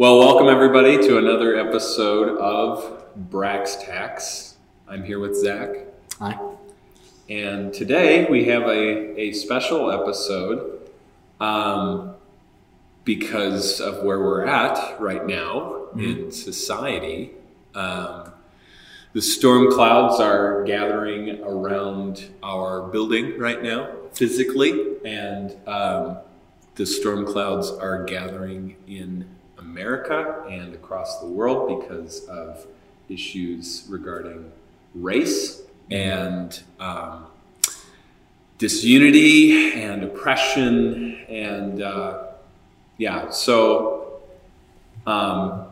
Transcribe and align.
Well, 0.00 0.18
welcome 0.18 0.48
everybody 0.48 0.96
to 0.96 1.18
another 1.18 1.56
episode 1.56 2.38
of 2.38 3.04
Brax 3.28 3.84
Tax. 3.84 4.56
I'm 4.88 5.04
here 5.04 5.18
with 5.18 5.36
Zach, 5.36 5.76
Hi. 6.18 6.40
and 7.28 7.70
today 7.74 8.24
we 8.24 8.46
have 8.46 8.62
a, 8.62 9.20
a 9.20 9.32
special 9.34 9.90
episode 9.90 10.88
um, 11.38 12.14
because 13.04 13.78
of 13.82 14.02
where 14.02 14.20
we're 14.20 14.46
at 14.46 14.98
right 14.98 15.26
now 15.26 15.88
in 15.94 16.32
society. 16.32 17.32
Um, 17.74 18.32
the 19.12 19.20
storm 19.20 19.70
clouds 19.70 20.18
are 20.18 20.64
gathering 20.64 21.42
around 21.44 22.24
our 22.42 22.88
building 22.88 23.38
right 23.38 23.62
now, 23.62 23.90
physically, 24.14 24.96
and 25.04 25.58
um, 25.68 26.16
the 26.76 26.86
storm 26.86 27.26
clouds 27.26 27.70
are 27.70 28.04
gathering 28.04 28.76
in 28.86 29.26
America 29.70 30.44
and 30.48 30.74
across 30.74 31.20
the 31.20 31.26
world 31.26 31.80
because 31.80 32.26
of 32.26 32.66
issues 33.08 33.86
regarding 33.88 34.50
race 34.94 35.62
and 35.90 36.62
um, 36.80 37.26
disunity 38.58 39.72
and 39.80 40.02
oppression 40.02 41.24
and 41.28 41.82
uh, 41.82 42.24
yeah 42.98 43.30
so 43.30 44.20
um, 45.06 45.66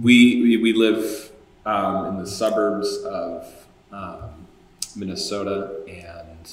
we, 0.00 0.42
we 0.42 0.56
we 0.58 0.72
live 0.72 1.32
um, 1.64 2.06
in 2.06 2.18
the 2.18 2.26
suburbs 2.26 2.98
of 3.04 3.66
um, 3.92 4.46
Minnesota 4.94 5.82
and 5.88 6.52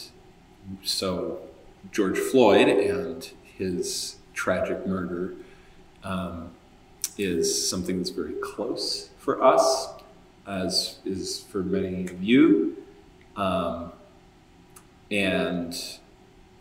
so 0.84 1.40
George 1.92 2.18
Floyd 2.18 2.68
and 2.68 3.30
his 3.58 4.16
tragic 4.34 4.86
murder 4.88 5.34
um, 6.04 6.52
is 7.18 7.70
something 7.70 7.98
that's 7.98 8.10
very 8.10 8.34
close 8.42 9.10
for 9.18 9.44
us, 9.44 9.90
as 10.48 11.00
is 11.06 11.42
for 11.42 11.64
many 11.64 12.06
of 12.06 12.24
you. 12.24 12.78
Um, 13.36 13.92
and 15.12 15.74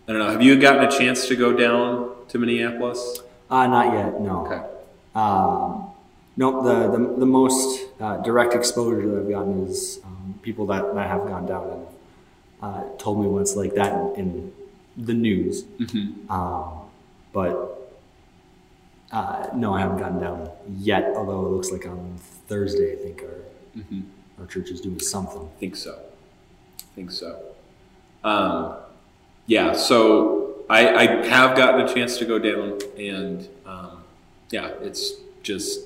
I 0.08 0.12
don't 0.12 0.20
know, 0.20 0.30
have 0.30 0.42
you 0.42 0.58
gotten 0.58 0.84
a 0.84 0.91
chance 0.91 1.27
to 1.28 1.36
go 1.36 1.52
down 1.52 2.12
to 2.28 2.38
Minneapolis? 2.38 3.20
Uh, 3.50 3.66
not 3.66 3.92
yet, 3.92 4.20
no. 4.20 4.47
Okay. 4.47 4.62
Um, 5.14 5.91
nope, 6.36 6.64
the, 6.64 6.91
the, 6.91 7.20
the 7.20 7.27
most 7.27 7.86
uh, 8.00 8.19
direct 8.19 8.55
exposure 8.55 9.08
that 9.08 9.19
I've 9.20 9.30
gotten 9.30 9.66
is 9.66 10.00
um, 10.05 10.38
people 10.42 10.66
that, 10.66 10.94
that 10.94 11.08
have 11.08 11.27
gone 11.27 11.47
down 11.47 11.70
and 11.70 11.86
uh, 12.62 12.82
told 12.98 13.20
me 13.20 13.41
it's 13.41 13.56
like 13.56 13.75
that 13.75 13.92
in, 13.92 14.14
in 14.16 14.53
the 14.97 15.14
news. 15.14 15.62
Mm-hmm. 15.62 16.30
Um, 16.30 16.80
but 17.32 17.75
uh, 19.12 19.48
no, 19.54 19.74
I 19.74 19.80
haven't 19.80 19.98
gotten 19.98 20.20
down 20.20 20.50
yet, 20.76 21.12
although 21.16 21.46
it 21.46 21.50
looks 21.50 21.70
like 21.70 21.86
on 21.86 22.16
Thursday, 22.48 22.92
I 22.92 22.96
think 22.96 23.22
our, 23.22 23.28
Mm-hmm. 23.76 24.00
our 24.40 24.46
church 24.46 24.70
is 24.70 24.80
doing 24.80 24.98
something. 25.00 25.42
I 25.42 25.60
think 25.60 25.76
so. 25.76 25.98
I 26.80 26.94
think 26.94 27.10
so. 27.10 27.38
Um, 28.24 28.76
yeah, 29.46 29.74
so 29.74 30.64
I, 30.70 30.94
I 30.94 31.26
have 31.26 31.54
gotten 31.58 31.82
a 31.86 31.92
chance 31.94 32.16
to 32.16 32.24
go 32.24 32.38
down, 32.38 32.78
and 32.98 33.46
um, 33.66 34.02
yeah, 34.50 34.68
it's 34.80 35.12
just 35.42 35.80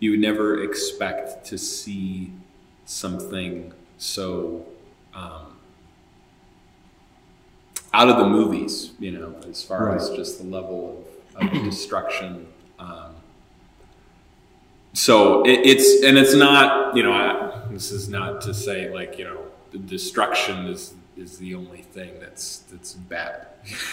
you 0.00 0.12
would 0.12 0.20
never 0.20 0.62
expect 0.64 1.44
to 1.48 1.58
see 1.58 2.32
something 2.86 3.74
so 3.98 4.64
um, 5.14 5.58
out 7.92 8.08
of 8.08 8.16
the 8.16 8.26
movies, 8.28 8.92
you 8.98 9.10
know, 9.12 9.34
as 9.48 9.62
far 9.62 9.94
as 9.94 10.08
just 10.10 10.38
the 10.38 10.44
level 10.46 11.04
of, 11.36 11.46
of 11.46 11.62
destruction. 11.62 12.46
Um, 12.78 13.14
so 14.92 15.42
it, 15.44 15.60
it's 15.64 16.04
and 16.04 16.16
it's 16.16 16.34
not 16.34 16.96
you 16.96 17.02
know 17.02 17.12
I, 17.12 17.62
this 17.70 17.90
is 17.90 18.08
not 18.08 18.40
to 18.42 18.54
say 18.54 18.90
like 18.90 19.18
you 19.18 19.24
know 19.24 19.38
destruction 19.86 20.66
is 20.66 20.94
is 21.16 21.38
the 21.38 21.54
only 21.54 21.82
thing 21.82 22.12
that's 22.20 22.58
that's 22.70 22.94
bad. 22.94 23.46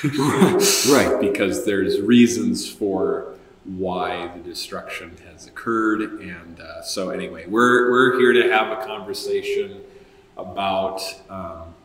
Right. 0.03 1.17
because 1.21 1.65
there's 1.65 2.01
reasons 2.01 2.69
for 2.69 3.35
why 3.63 4.29
the 4.35 4.39
destruction 4.39 5.15
has 5.31 5.47
occurred 5.47 6.01
and 6.01 6.59
uh, 6.59 6.81
so 6.81 7.11
anyway 7.11 7.45
we're 7.47 7.91
we're 7.91 8.19
here 8.19 8.33
to 8.33 8.51
have 8.51 8.75
a 8.75 8.85
conversation 8.85 9.79
about 10.35 10.99
um, 11.29 11.75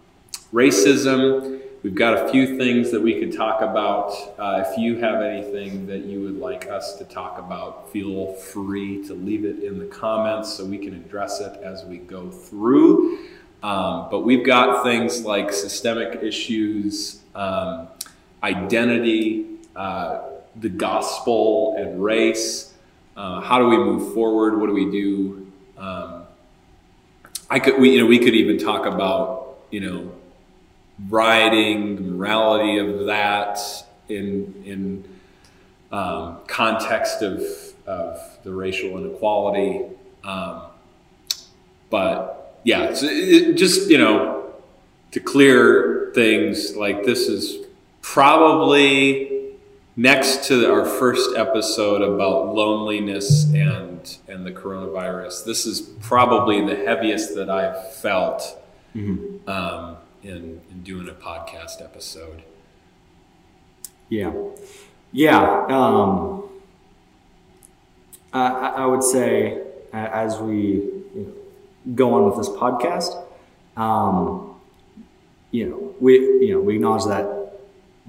racism 0.54 1.60
we've 1.86 1.94
got 1.94 2.26
a 2.26 2.28
few 2.32 2.58
things 2.58 2.90
that 2.90 3.00
we 3.00 3.20
could 3.20 3.32
talk 3.32 3.60
about. 3.60 4.10
Uh, 4.40 4.64
if 4.66 4.76
you 4.76 4.96
have 4.96 5.22
anything 5.22 5.86
that 5.86 6.04
you 6.04 6.20
would 6.20 6.36
like 6.36 6.68
us 6.68 6.96
to 6.96 7.04
talk 7.04 7.38
about 7.38 7.92
feel 7.92 8.32
free 8.32 9.06
to 9.06 9.14
leave 9.14 9.44
it 9.44 9.62
in 9.62 9.78
the 9.78 9.84
comments 9.84 10.52
so 10.52 10.64
we 10.64 10.78
can 10.78 10.94
address 10.94 11.40
it 11.40 11.62
as 11.62 11.84
we 11.84 11.98
go 11.98 12.28
through. 12.28 13.20
Um, 13.62 14.08
but 14.10 14.24
we've 14.24 14.44
got 14.44 14.82
things 14.82 15.22
like 15.22 15.52
systemic 15.52 16.24
issues 16.24 17.20
um, 17.36 17.86
identity 18.42 19.46
uh, 19.76 20.22
the 20.56 20.68
gospel 20.68 21.76
and 21.78 22.02
race 22.02 22.74
uh, 23.16 23.40
how 23.42 23.60
do 23.60 23.66
we 23.68 23.76
move 23.76 24.12
forward? 24.12 24.60
What 24.60 24.66
do 24.66 24.72
we 24.72 24.90
do? 24.90 25.52
Um, 25.78 26.24
i 27.48 27.60
could 27.60 27.80
we 27.80 27.92
you 27.92 28.00
know 28.00 28.06
we 28.06 28.18
could 28.18 28.34
even 28.34 28.58
talk 28.58 28.86
about 28.86 29.58
you 29.70 29.78
know 29.78 30.10
rioting, 31.08 31.96
the 31.96 32.02
morality 32.02 32.78
of 32.78 33.06
that 33.06 33.58
in 34.08 34.62
in 34.64 35.04
um, 35.92 36.38
context 36.46 37.22
of 37.22 37.42
of 37.86 38.18
the 38.44 38.52
racial 38.52 38.98
inequality. 38.98 39.82
Um, 40.24 40.62
but 41.90 42.60
yeah, 42.64 42.94
so 42.94 43.06
it, 43.08 43.54
just 43.54 43.88
you 43.90 43.98
know 43.98 44.52
to 45.12 45.20
clear 45.20 46.10
things 46.14 46.76
like 46.76 47.04
this 47.04 47.28
is 47.28 47.66
probably 48.02 49.32
next 49.96 50.44
to 50.48 50.70
our 50.70 50.84
first 50.84 51.36
episode 51.36 52.02
about 52.02 52.54
loneliness 52.54 53.44
and 53.54 54.18
and 54.28 54.44
the 54.46 54.50
coronavirus. 54.52 55.44
This 55.44 55.64
is 55.66 55.80
probably 55.80 56.64
the 56.66 56.76
heaviest 56.76 57.34
that 57.36 57.48
I've 57.50 57.94
felt 57.94 58.58
Mhm. 58.94 59.46
um, 59.48 59.96
in, 60.26 60.60
in 60.70 60.82
doing 60.82 61.08
a 61.08 61.12
podcast 61.12 61.82
episode. 61.82 62.42
Yeah, 64.08 64.32
yeah. 65.12 65.66
Um, 65.68 66.44
I, 68.32 68.48
I 68.78 68.86
would 68.86 69.02
say 69.02 69.62
as 69.92 70.38
we 70.38 70.56
you 70.56 71.02
know, 71.86 71.92
go 71.94 72.14
on 72.14 72.24
with 72.26 72.36
this 72.36 72.48
podcast, 72.48 73.22
um, 73.76 74.54
you 75.50 75.68
know, 75.68 75.94
we 76.00 76.14
you 76.46 76.52
know 76.54 76.60
we 76.60 76.76
acknowledge 76.76 77.04
that 77.06 77.52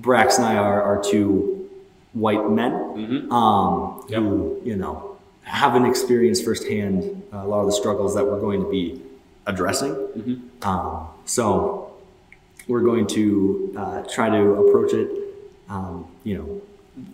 Brax 0.02 0.38
and 0.38 0.46
I 0.46 0.58
are, 0.58 0.82
are 0.82 1.02
two 1.04 1.70
white 2.14 2.50
men 2.50 2.72
Mm-hmm. 2.72 3.32
um, 3.32 4.06
Yep. 4.10 4.20
who 4.22 4.62
you 4.64 4.76
know 4.76 5.18
haven't 5.44 5.86
experienced 5.86 6.44
firsthand 6.44 7.24
a 7.32 7.46
lot 7.48 7.62
of 7.62 7.68
the 7.68 7.72
struggles 7.72 8.16
that 8.16 8.26
we're 8.26 8.40
going 8.40 8.62
to 8.62 8.70
be 8.70 9.02
addressing. 9.46 9.94
Mm-hmm. 9.94 10.68
Um, 10.68 11.08
so 11.26 11.87
we're 12.68 12.82
going 12.82 13.08
to 13.08 13.74
uh, 13.78 14.04
try 14.04 14.30
to 14.30 14.54
approach 14.56 14.94
it, 14.94 15.10
um, 15.70 16.08
you 16.24 16.38
know, 16.38 16.62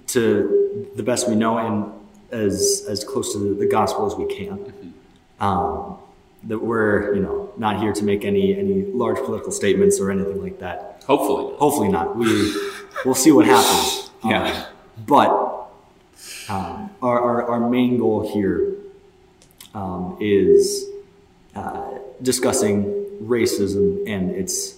to 0.08 0.90
the 0.96 1.04
best 1.04 1.28
we 1.28 1.36
know 1.36 1.58
and 1.58 1.92
as 2.32 2.86
as 2.90 3.04
close 3.04 3.34
to 3.34 3.54
the 3.56 3.68
gospel 3.68 4.06
as 4.06 4.16
we 4.16 4.26
can. 4.34 4.94
Um, 5.40 5.98
that 6.46 6.60
we're 6.60 7.16
you 7.16 7.22
know 7.22 7.54
not 7.58 7.80
here 7.80 7.94
to 7.94 8.04
make 8.04 8.26
any 8.26 8.58
any 8.58 8.84
large 8.86 9.18
political 9.18 9.52
statements 9.52 10.00
or 10.00 10.12
anything 10.12 10.42
like 10.42 10.60
that. 10.60 11.04
Hopefully. 11.06 11.56
Hopefully 11.58 11.90
not. 11.90 12.16
We 12.16 12.54
we'll 13.06 13.16
see 13.16 13.32
what 13.32 13.46
happens. 13.46 14.00
Yeah. 14.26 14.44
Um, 14.46 14.64
but 15.06 15.30
um, 16.48 16.90
our, 17.02 17.20
our 17.20 17.52
our 17.52 17.70
main 17.70 17.98
goal 17.98 18.34
here 18.34 18.78
um, 19.74 20.18
is 20.22 20.86
uh, 21.56 21.98
discussing 22.22 22.86
racism 23.22 24.08
and 24.08 24.32
its 24.32 24.76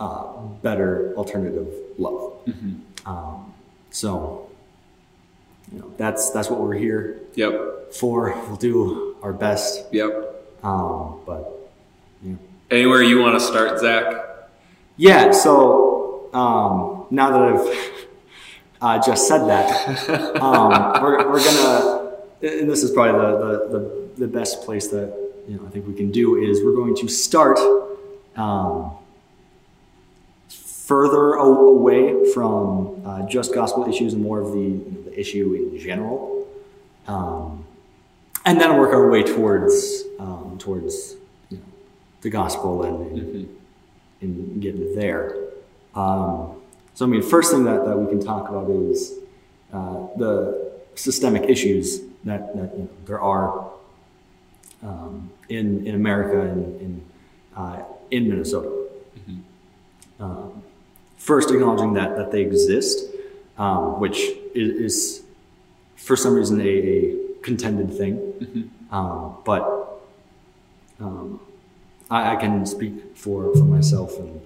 uh, 0.00 0.32
better 0.62 1.14
alternative 1.16 1.68
love. 1.98 2.32
Um, 3.06 3.52
so, 3.90 4.50
you 5.72 5.78
know, 5.78 5.92
that's 5.96 6.30
that's 6.30 6.50
what 6.50 6.60
we're 6.60 6.74
here 6.74 7.20
Yep. 7.34 7.92
for. 7.94 8.34
We'll 8.48 8.56
do 8.56 9.16
our 9.22 9.32
best, 9.32 9.84
Yep. 9.92 10.12
um, 10.62 11.20
but 11.26 11.70
yeah. 12.22 12.34
Anywhere 12.70 13.02
you 13.02 13.20
want 13.20 13.38
to 13.38 13.44
start, 13.44 13.78
Zach? 13.80 14.04
Yeah. 14.96 15.30
So 15.32 16.28
um, 16.32 17.06
now 17.10 17.30
that 17.30 17.42
I've 17.42 17.94
uh, 18.80 19.02
just 19.06 19.28
said 19.28 19.46
that, 19.46 20.08
um, 20.40 20.70
we're, 21.02 21.30
we're 21.30 21.44
gonna, 21.44 22.12
and 22.42 22.68
this 22.70 22.82
is 22.82 22.90
probably 22.90 23.20
the, 23.20 23.38
the, 23.38 23.78
the, 23.78 24.26
the 24.26 24.28
best 24.28 24.62
place 24.62 24.88
that 24.88 25.14
you 25.48 25.56
know 25.56 25.66
I 25.66 25.70
think 25.70 25.86
we 25.86 25.94
can 25.94 26.10
do 26.10 26.36
is 26.36 26.62
we're 26.64 26.74
going 26.74 26.96
to 26.96 27.08
start 27.08 27.58
um, 28.36 28.92
further 30.90 31.34
away 31.34 32.02
from 32.34 33.02
uh, 33.06 33.26
just 33.26 33.54
gospel 33.54 33.82
issues 33.88 34.12
and 34.14 34.22
more 34.22 34.40
of 34.44 34.52
the, 34.52 34.60
you 34.60 34.92
know, 34.92 35.02
the 35.08 35.14
issue 35.18 35.46
in 35.54 35.78
general. 35.78 36.46
um, 37.06 37.64
and 38.46 38.60
then 38.60 38.76
work 38.78 38.92
our 38.92 39.08
way 39.10 39.22
towards 39.22 40.04
um, 40.20 40.56
towards 40.58 41.16
you 41.50 41.56
know, 41.58 41.64
the 42.22 42.30
gospel 42.30 42.82
and, 42.84 42.96
and, 43.18 43.48
Mm-hmm. 44.22 44.26
and 44.26 44.62
get 44.62 44.74
there. 44.96 45.24
Um, 45.94 46.60
so 46.94 47.04
I 47.06 47.08
mean, 47.08 47.22
first 47.22 47.52
thing 47.52 47.64
that, 47.64 47.84
that 47.86 47.96
we 47.98 48.06
can 48.12 48.20
talk 48.24 48.48
about 48.48 48.70
is 48.70 48.98
uh, 49.72 50.06
the 50.16 50.72
systemic 50.94 51.44
issues 51.50 52.00
that, 52.24 52.54
that 52.56 52.70
you 52.76 52.82
know, 52.84 52.88
there 53.06 53.20
are 53.20 53.70
um, 54.82 55.30
in 55.48 55.86
in 55.86 55.94
America 55.94 56.40
and 56.40 56.80
in 56.80 56.92
uh, 57.56 57.82
in 58.10 58.28
Minnesota. 58.28 58.70
Um, 60.20 60.62
first, 61.24 61.50
acknowledging 61.50 61.94
that 61.94 62.16
that 62.16 62.30
they 62.30 62.42
exist, 62.42 63.06
um, 63.56 63.98
which 63.98 64.18
is, 64.54 64.70
is 64.86 65.22
for 65.96 66.16
some 66.16 66.34
reason 66.34 66.60
a, 66.60 66.64
a 66.64 67.16
contended 67.42 67.96
thing, 67.96 68.70
um, 68.90 69.36
but 69.44 69.62
um, 71.00 71.40
I, 72.10 72.32
I 72.32 72.36
can 72.36 72.66
speak 72.66 73.16
for 73.16 73.54
for 73.56 73.64
myself 73.64 74.18
and 74.18 74.40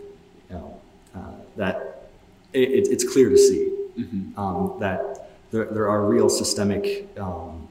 you 0.48 0.56
know 0.56 0.80
uh, 1.14 1.32
that 1.56 2.08
it, 2.52 2.70
it, 2.70 2.88
it's 2.88 3.06
clear 3.12 3.28
to 3.28 3.36
see 3.36 3.74
um, 4.36 4.76
that 4.78 5.31
there, 5.50 5.66
there 5.66 5.88
are 5.88 6.04
real 6.04 6.28
systemic 6.28 7.08
um, 7.19 7.66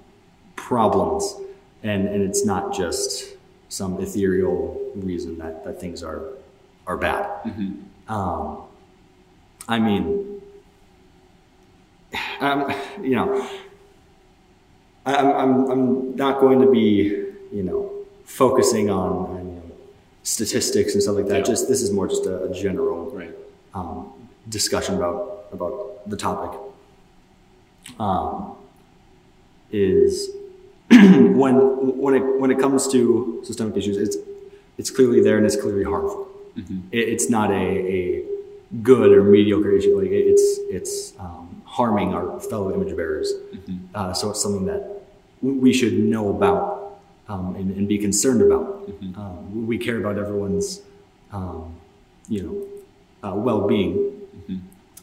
problems, 0.55 1.35
and, 1.83 2.07
and 2.07 2.23
it's 2.23 2.45
not 2.45 2.73
just 2.73 3.35
some 3.69 4.01
ethereal 4.01 4.91
reason 4.95 5.37
that, 5.37 5.63
that 5.63 5.79
things 5.79 6.03
are 6.03 6.21
are 6.85 6.97
bad. 6.97 7.25
Um, 8.07 8.66
I 9.67 9.79
mean, 9.79 10.41
um, 12.39 12.73
you 13.01 13.15
know, 13.15 13.49
I'm, 15.05 15.25
I'm, 15.27 15.71
I'm 15.71 16.15
not 16.15 16.39
going 16.39 16.61
to 16.61 16.71
be, 16.71 17.25
you 17.53 17.63
know, 17.63 17.91
focusing 18.25 18.89
on, 18.89 19.11
on 19.29 19.37
you 19.47 19.53
know, 19.55 19.61
statistics 20.23 20.93
and 20.93 21.03
stuff 21.03 21.15
like 21.15 21.27
that. 21.27 21.39
Yeah. 21.39 21.43
Just 21.43 21.67
this 21.67 21.81
is 21.81 21.91
more 21.91 22.07
just 22.07 22.25
a, 22.25 22.43
a 22.43 22.53
general 22.53 23.11
Right. 23.11 23.33
um, 23.73 24.11
discussion 24.49 24.95
about 24.95 25.45
about 25.51 26.09
the 26.09 26.17
topic. 26.17 26.59
Um, 27.99 28.55
is 29.71 30.29
when 30.91 31.55
when 31.97 32.15
it 32.15 32.39
when 32.39 32.51
it 32.51 32.59
comes 32.59 32.87
to 32.89 33.41
systemic 33.45 33.75
issues, 33.77 33.97
it's 33.97 34.17
it's 34.77 34.89
clearly 34.89 35.21
there 35.21 35.37
and 35.37 35.45
it's 35.45 35.55
clearly 35.55 35.83
harmful. 35.83 36.27
It, 36.91 36.97
it's 37.09 37.29
not 37.29 37.51
a, 37.51 37.55
a 37.55 38.23
good 38.83 39.11
or 39.11 39.23
mediocre 39.23 39.71
issue. 39.71 39.99
Like 39.99 40.11
it's 40.11 40.59
it's 40.69 41.13
um, 41.19 41.61
harming 41.65 42.13
our 42.13 42.39
fellow 42.39 42.73
image 42.73 42.95
bearers. 42.95 43.33
Uh, 43.93 44.13
so 44.13 44.31
it's 44.31 44.41
something 44.41 44.65
that 44.65 45.01
we 45.41 45.73
should 45.73 45.93
know 45.93 46.29
about 46.29 46.99
um, 47.27 47.55
and, 47.55 47.75
and 47.75 47.87
be 47.87 47.97
concerned 47.97 48.41
about. 48.41 48.89
Um, 49.15 49.67
we 49.67 49.77
care 49.77 49.97
about 49.97 50.17
everyone's 50.17 50.81
um, 51.31 51.75
you 52.27 52.43
know 52.43 53.29
uh, 53.29 53.35
well-being. 53.35 54.13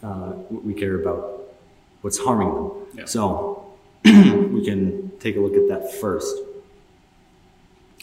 Uh, 0.02 0.34
we 0.50 0.74
care 0.74 1.00
about 1.00 1.54
what's 2.02 2.18
harming 2.18 2.54
them. 2.54 2.70
Yeah. 2.94 3.04
So 3.06 3.72
we 4.04 4.64
can 4.64 5.12
take 5.18 5.36
a 5.36 5.40
look 5.40 5.54
at 5.54 5.68
that 5.68 5.94
first. 5.94 6.36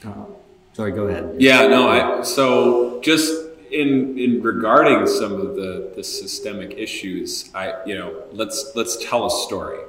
Uh, 0.03 0.25
sorry, 0.73 0.91
go 0.91 1.07
ahead. 1.07 1.35
Yeah, 1.37 1.67
no, 1.67 1.87
I, 1.87 2.23
so 2.23 2.99
just 3.01 3.31
in 3.71 4.17
in 4.17 4.41
regarding 4.41 5.07
some 5.07 5.33
of 5.33 5.55
the, 5.55 5.93
the 5.95 6.03
systemic 6.03 6.77
issues, 6.77 7.49
I 7.55 7.73
you 7.85 7.95
know, 7.97 8.23
let's 8.31 8.71
let's 8.75 9.03
tell 9.03 9.25
a 9.25 9.31
story. 9.31 9.79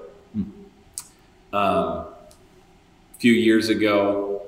Um, 1.53 2.07
a 3.13 3.19
few 3.19 3.33
years 3.33 3.69
ago, 3.69 4.43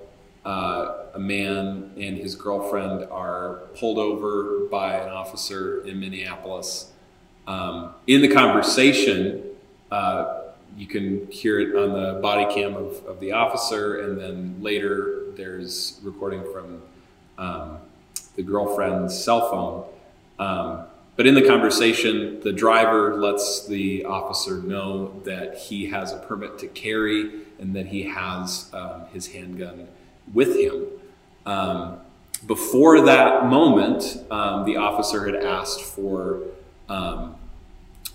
uh, 0.46 1.04
a 1.14 1.18
man 1.18 1.92
and 1.98 2.16
his 2.16 2.34
girlfriend 2.34 3.04
are 3.10 3.60
pulled 3.76 3.98
over 3.98 4.66
by 4.70 4.94
an 4.94 5.10
officer 5.10 5.86
in 5.86 6.00
Minneapolis. 6.00 6.90
Um, 7.46 7.94
in 8.06 8.22
the 8.22 8.28
conversation, 8.28 9.42
uh, 9.90 10.44
you 10.78 10.86
can 10.86 11.30
hear 11.30 11.60
it 11.60 11.76
on 11.76 11.92
the 11.92 12.20
body 12.20 12.52
cam 12.54 12.74
of, 12.74 13.04
of 13.04 13.20
the 13.20 13.32
officer, 13.32 14.00
and 14.00 14.18
then 14.18 14.56
later 14.62 15.26
there's 15.36 16.00
recording 16.02 16.42
from 16.50 16.82
um, 17.36 17.78
the 18.36 18.42
girlfriend's 18.42 19.16
cell 19.22 19.50
phone. 19.50 19.84
Um, 20.38 20.86
but 21.16 21.26
in 21.26 21.34
the 21.34 21.46
conversation, 21.46 22.40
the 22.40 22.52
driver 22.52 23.16
lets 23.16 23.66
the 23.66 24.04
officer 24.04 24.58
know 24.58 25.20
that 25.24 25.56
he 25.56 25.86
has 25.86 26.12
a 26.12 26.18
permit 26.18 26.58
to 26.58 26.66
carry 26.66 27.42
and 27.60 27.74
that 27.76 27.86
he 27.86 28.02
has 28.04 28.68
um, 28.72 29.04
his 29.12 29.28
handgun 29.28 29.86
with 30.32 30.56
him. 30.56 30.86
Um, 31.46 32.00
before 32.46 33.02
that 33.02 33.46
moment, 33.46 34.24
um, 34.30 34.64
the 34.64 34.76
officer 34.76 35.24
had 35.24 35.36
asked 35.36 35.82
for 35.82 36.40
um, 36.88 37.36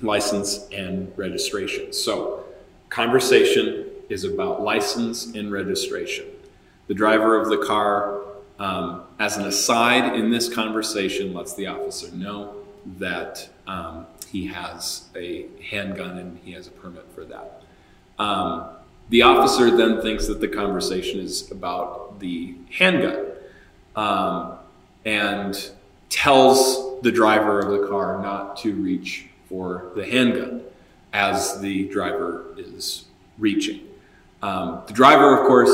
license 0.01 0.68
and 0.71 1.12
registration. 1.18 1.94
So, 1.94 2.44
conversation 2.89 3.86
is 4.10 4.24
about 4.24 4.62
license 4.62 5.27
and 5.27 5.51
registration. 5.51 6.25
The 6.88 6.94
driver 6.94 7.39
of 7.39 7.50
the 7.50 7.66
car, 7.66 8.21
um, 8.60 9.04
as 9.18 9.38
an 9.38 9.46
aside 9.46 10.16
in 10.16 10.30
this 10.30 10.54
conversation, 10.54 11.34
lets 11.34 11.56
the 11.56 11.68
officer 11.68 12.14
know 12.16 12.56
that 12.98 13.50
um, 13.68 14.06
he 14.30 14.48
has 14.48 15.08
a 15.16 15.48
handgun 15.72 16.18
and 16.18 16.40
he 16.44 16.52
has 16.52 16.68
a 16.68 16.72
permit 16.72 17.06
for 17.16 17.24
that. 17.26 17.64
Um, 18.20 18.70
the 19.10 19.24
officer 19.24 19.76
then 19.76 20.02
thinks 20.02 20.28
that 20.28 20.40
the 20.40 20.48
conversation 20.48 21.20
is 21.20 21.50
about 21.50 22.20
the 22.20 22.56
handgun 22.70 23.28
um, 23.96 24.58
and 25.06 25.72
tells 26.10 27.02
the 27.02 27.12
driver 27.12 27.60
of 27.60 27.82
the 27.82 27.88
car 27.88 28.22
not 28.22 28.58
to 28.58 28.74
reach 28.76 29.28
for 29.48 29.92
the 29.96 30.06
handgun 30.06 30.62
as 31.14 31.60
the 31.62 31.88
driver 31.90 32.54
is 32.58 33.06
reaching. 33.38 33.82
Um, 34.42 34.84
the 34.86 34.94
driver, 34.94 35.40
of 35.40 35.48
course, 35.48 35.70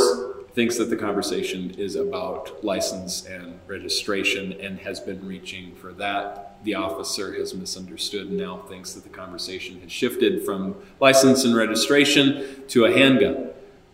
thinks 0.55 0.77
that 0.77 0.89
the 0.89 0.95
conversation 0.95 1.71
is 1.71 1.95
about 1.95 2.63
license 2.63 3.25
and 3.25 3.59
registration 3.67 4.53
and 4.53 4.79
has 4.79 5.01
been 5.01 5.27
reaching 5.27 5.75
for 5.75 5.91
that. 5.91 6.63
The 6.63 6.75
officer 6.75 7.33
has 7.33 7.53
misunderstood 7.53 8.29
and 8.29 8.37
now 8.37 8.59
thinks 8.69 8.93
that 8.93 9.03
the 9.03 9.09
conversation 9.09 9.81
has 9.81 9.91
shifted 9.91 10.45
from 10.45 10.75
license 11.01 11.43
and 11.43 11.55
registration 11.55 12.63
to 12.69 12.85
a 12.85 12.91
handgun. 12.91 13.49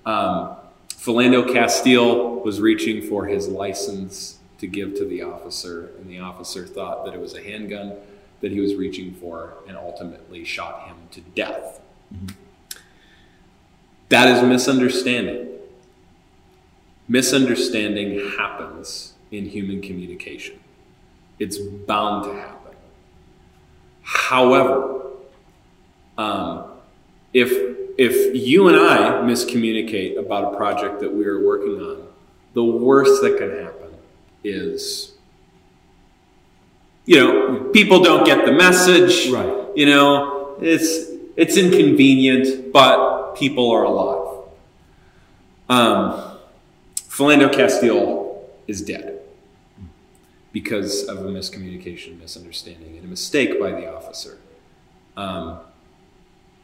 Um, 0.06 0.56
Philando 0.90 1.52
Castile 1.52 2.42
was 2.42 2.62
reaching 2.62 3.02
for 3.02 3.26
his 3.26 3.48
license 3.48 4.38
to 4.60 4.68
give 4.68 4.94
to 4.98 5.06
the 5.06 5.24
officer, 5.24 5.90
and 5.98 6.08
the 6.08 6.20
officer 6.20 6.68
thought 6.68 7.06
that 7.06 7.16
it 7.16 7.20
was 7.20 7.34
a 7.34 7.42
handgun 7.42 7.96
that 8.42 8.52
he 8.52 8.60
was 8.60 8.76
reaching 8.76 9.16
for 9.16 9.56
and 9.68 9.76
ultimately 9.76 10.44
shot 10.44 10.88
him 10.88 10.98
to 11.10 11.22
death. 11.22 11.80
That 14.10 14.28
is 14.28 14.44
misunderstanding. 14.44 15.51
Misunderstanding 17.12 18.32
happens 18.38 19.16
in 19.32 19.44
human 19.46 19.82
communication. 19.82 20.58
It's 21.40 21.58
bound 21.58 22.24
to 22.24 22.34
happen. 22.34 22.72
However, 24.02 25.08
um, 26.18 26.72
if 27.34 27.52
if 27.98 28.34
you 28.34 28.70
and 28.70 28.78
I 28.78 29.22
miscommunicate 29.24 30.18
about 30.18 30.54
a 30.54 30.56
project 30.56 31.02
that 31.02 31.14
we 31.14 31.26
are 31.26 31.46
working 31.46 31.82
on, 31.82 32.08
the 32.54 32.64
worst 32.64 33.22
that 33.24 33.38
can 33.38 33.52
happen 33.62 33.94
is, 34.46 35.12
you 37.04 37.18
know, 37.18 37.70
people 37.74 38.02
don't 38.02 38.26
get 38.26 38.46
the 38.46 38.54
message. 38.54 39.30
Right. 39.30 39.68
You 39.76 39.88
know, 39.88 40.56
it's 40.62 41.12
it's 41.36 41.58
inconvenient, 41.58 42.72
but 42.72 43.36
people 43.36 43.70
are 43.70 43.84
alive. 43.84 44.46
Um, 45.68 46.31
Philando 47.12 47.52
Castile 47.52 48.42
is 48.68 48.82
dead 48.82 49.20
because 50.54 51.10
of 51.10 51.18
a 51.18 51.28
miscommunication, 51.28 52.18
misunderstanding, 52.18 52.96
and 52.96 53.04
a 53.04 53.08
mistake 53.08 53.60
by 53.60 53.72
the 53.72 53.94
officer. 53.94 54.38
Um, 55.18 55.60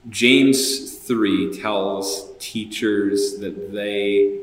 James 0.07 0.99
3 0.99 1.59
tells 1.59 2.31
teachers 2.39 3.39
that 3.39 3.73
they, 3.73 4.39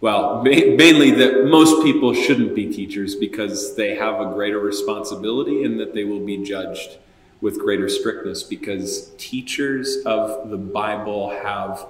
well, 0.00 0.40
mainly 0.42 1.10
that 1.10 1.44
most 1.44 1.84
people 1.84 2.14
shouldn't 2.14 2.54
be 2.54 2.72
teachers 2.72 3.14
because 3.14 3.76
they 3.76 3.94
have 3.94 4.22
a 4.22 4.32
greater 4.32 4.58
responsibility 4.58 5.64
and 5.64 5.78
that 5.78 5.92
they 5.92 6.04
will 6.04 6.24
be 6.24 6.42
judged 6.42 6.96
with 7.42 7.58
greater 7.58 7.90
strictness 7.90 8.42
because 8.42 9.10
teachers 9.18 9.98
of 10.06 10.48
the 10.48 10.56
Bible 10.56 11.28
have 11.28 11.86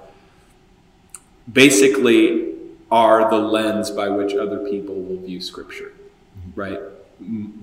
basically 1.51 2.52
are 2.93 3.29
the 3.29 3.39
lens 3.39 3.89
by 3.91 4.07
which 4.09 4.33
other 4.35 4.59
people 4.69 4.95
will 4.95 5.17
view 5.17 5.41
Scripture, 5.41 5.91
right? 6.55 6.79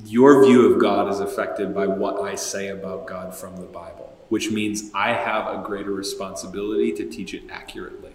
Your 0.05 0.45
view 0.45 0.73
of 0.73 0.81
God 0.81 1.13
is 1.13 1.21
affected 1.21 1.75
by 1.75 1.87
what 1.87 2.21
I 2.21 2.35
say 2.35 2.69
about 2.69 3.07
God 3.07 3.35
from 3.35 3.57
the 3.57 3.67
Bible, 3.67 4.09
which 4.29 4.51
means 4.51 4.91
I 4.95 5.13
have 5.13 5.47
a 5.47 5.63
greater 5.63 5.93
responsibility 5.93 6.93
to 6.93 7.05
teach 7.09 7.33
it 7.35 7.45
accurately. 7.51 8.13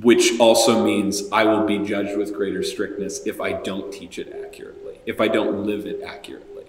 which 0.00 0.38
also 0.40 0.84
means 0.84 1.30
I 1.30 1.44
will 1.44 1.64
be 1.66 1.78
judged 1.78 2.16
with 2.16 2.34
greater 2.34 2.62
strictness 2.62 3.26
if 3.26 3.40
I 3.40 3.52
don't 3.52 3.92
teach 3.92 4.18
it 4.18 4.34
accurately, 4.44 4.98
if 5.06 5.20
I 5.20 5.28
don't 5.28 5.64
live 5.66 5.86
it 5.86 6.02
accurately. 6.02 6.64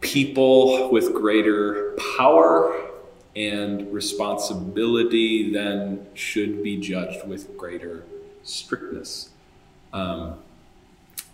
People 0.00 0.90
with 0.90 1.14
greater 1.14 1.96
power 2.16 2.90
and 3.36 3.92
responsibility 3.92 5.52
then 5.52 6.06
should 6.14 6.62
be 6.62 6.78
judged 6.78 7.28
with 7.28 7.56
greater 7.58 8.02
strictness. 8.42 9.28
Um, 9.92 10.38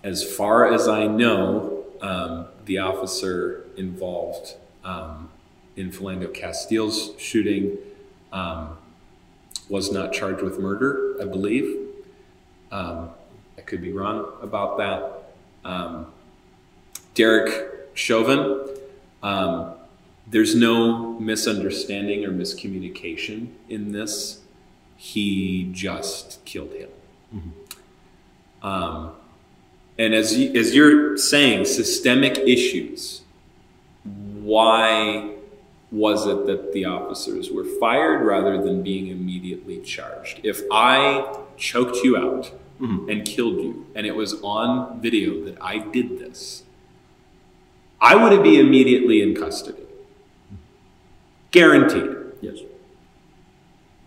as 0.02 0.24
far 0.36 0.72
as 0.72 0.88
I 0.88 1.06
know, 1.06 1.84
um, 2.00 2.46
the 2.64 2.78
officer 2.78 3.64
involved 3.76 4.56
um, 4.84 5.30
in 5.76 5.92
Philando 5.92 6.32
Castile's 6.34 7.12
shooting 7.18 7.78
um, 8.32 8.76
was 9.68 9.92
not 9.92 10.12
charged 10.12 10.42
with 10.42 10.58
murder, 10.58 11.16
I 11.22 11.24
believe. 11.24 11.88
Um, 12.72 13.10
I 13.56 13.60
could 13.60 13.80
be 13.80 13.92
wrong 13.92 14.26
about 14.42 14.78
that. 14.78 15.34
Um, 15.64 16.06
Derek 17.14 17.90
Chauvin, 17.94 18.66
there's 20.26 20.54
no 20.54 21.18
misunderstanding 21.18 22.24
or 22.24 22.30
miscommunication 22.30 23.48
in 23.68 23.92
this. 23.92 24.40
He 24.96 25.68
just 25.72 26.44
killed 26.44 26.72
him. 26.72 26.88
Mm-hmm. 27.34 28.66
Um, 28.66 29.12
and 29.98 30.14
as, 30.14 30.38
you, 30.38 30.52
as 30.58 30.74
you're 30.74 31.16
saying, 31.16 31.64
systemic 31.64 32.38
issues, 32.38 33.22
why 34.04 35.34
was 35.90 36.26
it 36.26 36.46
that 36.46 36.72
the 36.72 36.86
officers 36.86 37.50
were 37.50 37.64
fired 37.64 38.24
rather 38.24 38.62
than 38.62 38.82
being 38.82 39.08
immediately 39.08 39.80
charged? 39.80 40.40
If 40.42 40.62
I 40.70 41.36
choked 41.56 41.96
you 41.98 42.16
out 42.16 42.50
mm-hmm. 42.80 43.08
and 43.10 43.26
killed 43.26 43.56
you, 43.56 43.86
and 43.94 44.06
it 44.06 44.16
was 44.16 44.40
on 44.42 45.00
video 45.00 45.44
that 45.44 45.60
I 45.60 45.78
did 45.78 46.18
this, 46.18 46.62
I 48.00 48.16
would 48.16 48.42
be 48.42 48.58
immediately 48.58 49.20
in 49.22 49.34
custody. 49.34 49.82
Guaranteed. 51.52 52.16
Yes. 52.40 52.58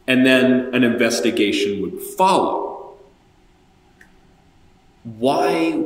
And 0.08 0.26
then 0.26 0.74
an 0.76 0.84
investigation 0.84 1.82
would 1.82 2.00
follow. 2.02 2.96
Why 5.04 5.84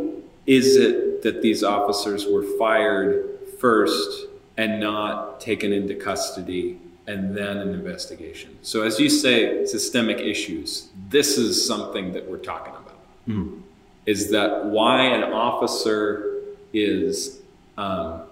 is 0.47 0.75
it 0.75 1.21
that 1.21 1.41
these 1.41 1.63
officers 1.63 2.25
were 2.25 2.43
fired 2.57 3.39
first 3.59 4.25
and 4.57 4.79
not 4.79 5.39
taken 5.39 5.71
into 5.71 5.95
custody 5.95 6.79
and 7.07 7.35
then 7.35 7.57
an 7.57 7.69
investigation. 7.69 8.57
So, 8.61 8.83
as 8.83 8.99
you 8.99 9.09
say, 9.09 9.65
systemic 9.65 10.19
issues, 10.19 10.89
this 11.09 11.37
is 11.37 11.65
something 11.65 12.13
that 12.13 12.29
we're 12.29 12.37
talking 12.37 12.73
about. 12.73 12.99
Mm. 13.27 13.61
Is 14.05 14.29
that 14.31 14.65
why 14.65 15.05
an 15.05 15.23
officer 15.33 16.41
is 16.71 17.39
um, 17.77 18.23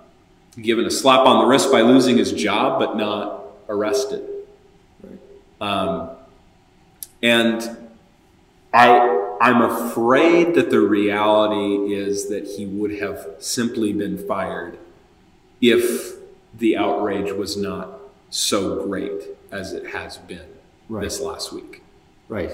given 0.62 0.86
a 0.86 0.92
slap 0.92 1.26
on 1.26 1.44
the 1.44 1.46
wrist 1.46 1.72
by 1.72 1.82
losing 1.82 2.18
his 2.18 2.32
job 2.32 2.80
but 2.80 2.98
not 2.98 3.46
arrested? 3.70 4.28
Right. 5.04 5.20
Um, 5.62 6.10
and 7.22 7.78
I, 8.74 9.38
I'm 9.42 9.62
afraid 9.62 10.56
that 10.56 10.70
the 10.70 10.80
reality 10.80 11.94
is 11.94 12.30
that 12.30 12.46
he 12.46 12.66
would 12.66 13.00
have 13.00 13.28
simply 13.40 13.94
been 13.94 14.18
fired 14.28 14.78
if 15.62 16.16
the 16.58 16.78
outrage 16.78 17.32
was 17.32 17.58
not 17.58 18.00
so 18.30 18.86
great 18.86 19.24
as 19.52 19.74
it 19.74 19.88
has 19.88 20.18
been 20.18 20.48
right. 20.90 21.04
this 21.04 21.20
last 21.20 21.54
week. 21.54 21.82
Right. 22.30 22.52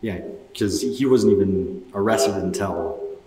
Yeah, 0.00 0.20
because 0.52 0.80
he 0.80 1.04
wasn't 1.04 1.34
even 1.34 1.84
arrested 1.94 2.36
until 2.36 3.18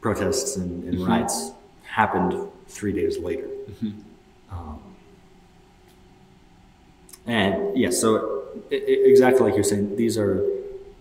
protests 0.00 0.56
and, 0.56 0.84
and 0.84 0.98
mm-hmm. 0.98 1.06
riots 1.06 1.52
happened 1.84 2.50
three 2.68 2.92
days 2.92 3.18
later. 3.18 3.46
Mm-hmm. 3.46 3.90
Um, 4.50 4.80
and 7.26 7.76
yeah, 7.76 7.90
so 7.90 8.44
it, 8.70 8.82
it, 8.82 9.10
exactly 9.10 9.42
like 9.42 9.54
you're 9.54 9.64
saying, 9.64 9.96
these 9.96 10.18
are 10.18 10.44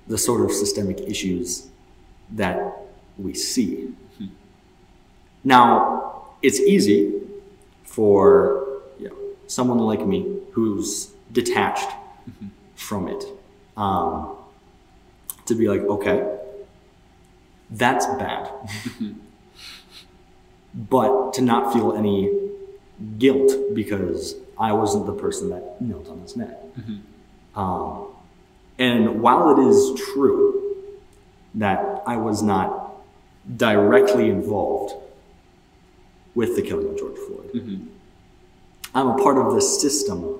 the 0.07 0.17
sort 0.17 0.41
of 0.41 0.51
systemic 0.51 0.99
issues 1.01 1.67
that 2.31 2.77
we 3.17 3.33
see. 3.33 3.93
Mm-hmm. 4.15 4.27
Now, 5.43 6.25
it's 6.41 6.59
easy 6.59 7.21
for 7.83 8.81
you 8.99 9.09
know, 9.09 9.15
someone 9.47 9.77
like 9.79 10.05
me 10.05 10.39
who's 10.51 11.11
detached 11.31 11.89
mm-hmm. 12.29 12.47
from 12.75 13.07
it 13.07 13.23
um, 13.77 14.35
to 15.45 15.55
be 15.55 15.67
like, 15.67 15.81
okay, 15.81 16.39
that's 17.69 18.05
bad. 18.05 18.51
But 20.73 21.33
to 21.33 21.41
not 21.41 21.73
feel 21.73 21.93
any 21.93 22.31
guilt 23.17 23.51
because 23.73 24.35
I 24.57 24.73
wasn't 24.73 25.05
the 25.05 25.13
person 25.13 25.49
that 25.49 25.81
knelt 25.81 26.07
on 26.09 26.21
his 26.21 26.35
neck. 26.35 26.57
Mm-hmm. 26.79 27.59
Um, 27.59 28.07
and 28.79 29.21
while 29.21 29.57
it 29.57 29.67
is 29.67 30.01
true 30.13 30.87
that 31.55 32.03
I 32.07 32.17
was 32.17 32.41
not 32.41 32.95
directly 33.57 34.29
involved 34.29 34.95
with 36.33 36.55
the 36.55 36.61
killing 36.61 36.89
of 36.89 36.97
George 36.97 37.17
Floyd. 37.17 37.51
Mm-hmm. 37.53 37.87
I'm 38.95 39.07
a 39.07 39.17
part 39.23 39.37
of 39.37 39.53
the 39.53 39.61
system 39.61 40.39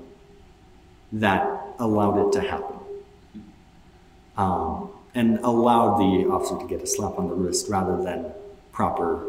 that 1.11 1.47
allowed 1.79 2.27
it 2.27 2.31
to 2.33 2.41
happen 2.41 2.77
um, 4.37 4.89
and 5.13 5.39
allowed 5.39 5.97
the 5.97 6.29
officer 6.29 6.57
to 6.57 6.67
get 6.67 6.81
a 6.81 6.87
slap 6.87 7.17
on 7.19 7.27
the 7.27 7.35
wrist 7.35 7.69
rather 7.69 8.01
than 8.01 8.31
proper 8.71 9.27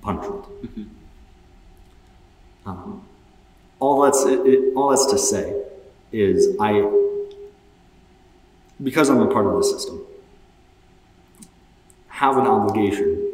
punishment. 0.00 0.44
Mm-hmm. 0.44 0.82
Um, 2.64 3.04
all 3.80 4.02
that's 4.02 4.24
it, 4.24 4.46
it, 4.46 4.74
all 4.76 4.90
that's 4.90 5.06
to 5.06 5.18
say 5.18 5.60
is 6.12 6.56
I 6.60 6.88
because 8.82 9.10
I'm 9.10 9.20
a 9.20 9.32
part 9.32 9.46
of 9.46 9.54
the 9.54 9.64
system 9.64 10.04
have 12.22 12.36
an 12.36 12.46
obligation 12.46 13.32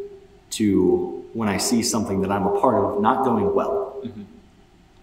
to 0.49 1.23
when 1.35 1.47
I 1.47 1.59
see 1.59 1.83
something 1.83 2.23
that 2.23 2.33
I'm 2.33 2.47
a 2.47 2.59
part 2.59 2.77
of 2.83 3.03
not 3.03 3.23
going 3.23 3.55
well. 3.55 4.01
Mm-hmm. 4.03 4.23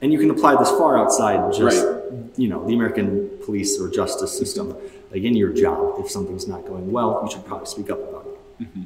And 0.01 0.11
you 0.11 0.17
can 0.17 0.31
apply 0.31 0.55
this 0.55 0.71
far 0.71 0.97
outside 0.97 1.53
just, 1.53 1.85
right. 1.85 2.25
you 2.35 2.47
know, 2.47 2.65
the 2.65 2.73
American 2.73 3.29
police 3.45 3.79
or 3.79 3.89
justice 3.89 4.35
system. 4.35 4.73
Mm-hmm. 4.73 5.13
Like 5.13 5.23
in 5.23 5.35
your 5.35 5.53
job, 5.53 5.95
if 5.99 6.09
something's 6.09 6.47
not 6.47 6.65
going 6.65 6.91
well, 6.91 7.21
you 7.23 7.31
should 7.31 7.45
probably 7.45 7.67
speak 7.67 7.91
up 7.91 7.99
about 8.09 8.25
it. 8.25 8.63
Mm-hmm. 8.63 8.83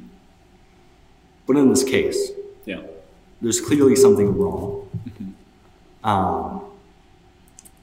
But 1.46 1.56
in 1.56 1.70
this 1.70 1.82
case, 1.82 2.30
yeah. 2.64 2.80
there's 3.40 3.60
clearly 3.60 3.96
something 3.96 4.36
wrong. 4.38 4.88
Mm-hmm. 5.08 6.08
Um, 6.08 6.64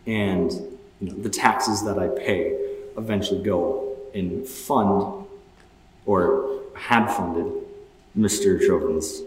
and 0.05 0.51
you 0.99 1.09
know, 1.09 1.13
the 1.15 1.29
taxes 1.29 1.83
that 1.83 1.99
I 1.99 2.07
pay 2.07 2.57
eventually 2.97 3.43
go 3.43 3.95
and 4.13 4.47
fund 4.47 5.25
or 6.05 6.61
had 6.75 7.07
funded 7.07 7.51
Mr. 8.17 8.65
Chauvin's 8.65 9.21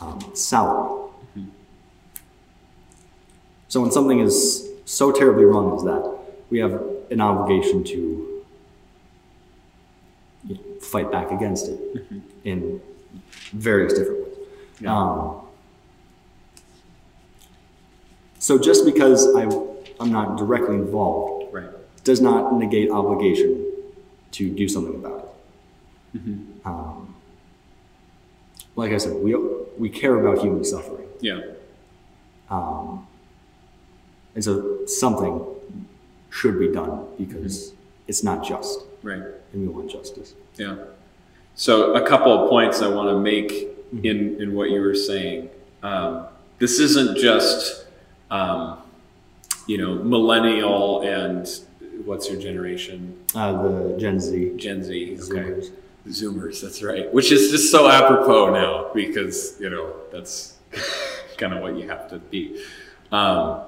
um, 0.00 0.32
salary. 0.34 1.10
Mm-hmm. 1.36 1.48
So 3.68 3.80
when 3.80 3.92
something 3.92 4.20
is 4.20 4.68
so 4.84 5.12
terribly 5.12 5.44
wrong 5.44 5.76
as 5.76 5.84
that, 5.84 6.18
we 6.50 6.58
have 6.58 6.72
an 7.10 7.20
obligation 7.20 7.84
to 7.84 8.44
you 10.44 10.54
know, 10.54 10.80
fight 10.80 11.10
back 11.10 11.30
against 11.30 11.68
it 11.68 11.94
mm-hmm. 11.94 12.18
in 12.44 12.80
various 13.52 13.92
different 13.92 14.24
ways. 14.24 14.25
Yeah. 14.80 14.96
Um, 14.96 15.42
so 18.38 18.58
just 18.58 18.84
because 18.84 19.34
I, 19.34 19.42
I'm 19.98 20.12
not 20.12 20.36
directly 20.36 20.76
involved 20.76 21.52
right. 21.52 21.70
does 22.04 22.20
not 22.20 22.54
negate 22.54 22.90
obligation 22.90 23.72
to 24.32 24.50
do 24.50 24.68
something 24.68 24.94
about 24.94 25.18
it. 26.12 26.18
Mm-hmm. 26.18 26.68
Um, 26.68 27.14
like 28.76 28.92
I 28.92 28.98
said, 28.98 29.14
we 29.14 29.34
we 29.78 29.88
care 29.88 30.18
about 30.18 30.42
human 30.42 30.64
suffering. 30.64 31.08
Yeah. 31.20 31.40
Um, 32.50 33.06
and 34.34 34.44
so 34.44 34.84
something 34.86 35.44
should 36.30 36.58
be 36.58 36.68
done 36.68 37.06
because 37.18 37.70
mm-hmm. 37.70 37.76
it's 38.08 38.22
not 38.22 38.44
just. 38.44 38.80
Right. 39.02 39.22
And 39.52 39.62
we 39.62 39.68
want 39.68 39.90
justice. 39.90 40.34
Yeah. 40.56 40.76
So 41.54 41.94
a 41.94 42.06
couple 42.06 42.32
of 42.32 42.50
points 42.50 42.82
I 42.82 42.88
want 42.88 43.08
to 43.08 43.18
make. 43.18 43.75
In 43.92 44.40
in 44.40 44.54
what 44.54 44.70
you 44.70 44.80
were 44.80 44.94
saying. 44.94 45.50
Um, 45.82 46.26
this 46.58 46.78
isn't 46.80 47.18
just 47.18 47.86
um, 48.30 48.78
you 49.66 49.78
know 49.78 49.94
millennial 49.94 51.02
and 51.02 51.48
what's 52.04 52.30
your 52.30 52.40
generation? 52.40 53.18
Uh, 53.34 53.62
the 53.62 53.96
Gen 53.98 54.20
Z. 54.20 54.54
Gen 54.56 54.82
Z. 54.82 55.18
Okay. 55.22 55.68
Zoomers, 56.08 56.62
that's 56.62 56.82
right. 56.82 57.12
Which 57.12 57.32
is 57.32 57.50
just 57.50 57.70
so 57.70 57.88
apropos 57.90 58.52
now 58.52 58.92
because, 58.94 59.60
you 59.60 59.70
know, 59.70 59.92
that's 60.12 60.56
kind 61.36 61.52
of 61.52 61.62
what 61.62 61.76
you 61.76 61.88
have 61.88 62.08
to 62.10 62.18
be. 62.18 62.62
Um, 63.10 63.62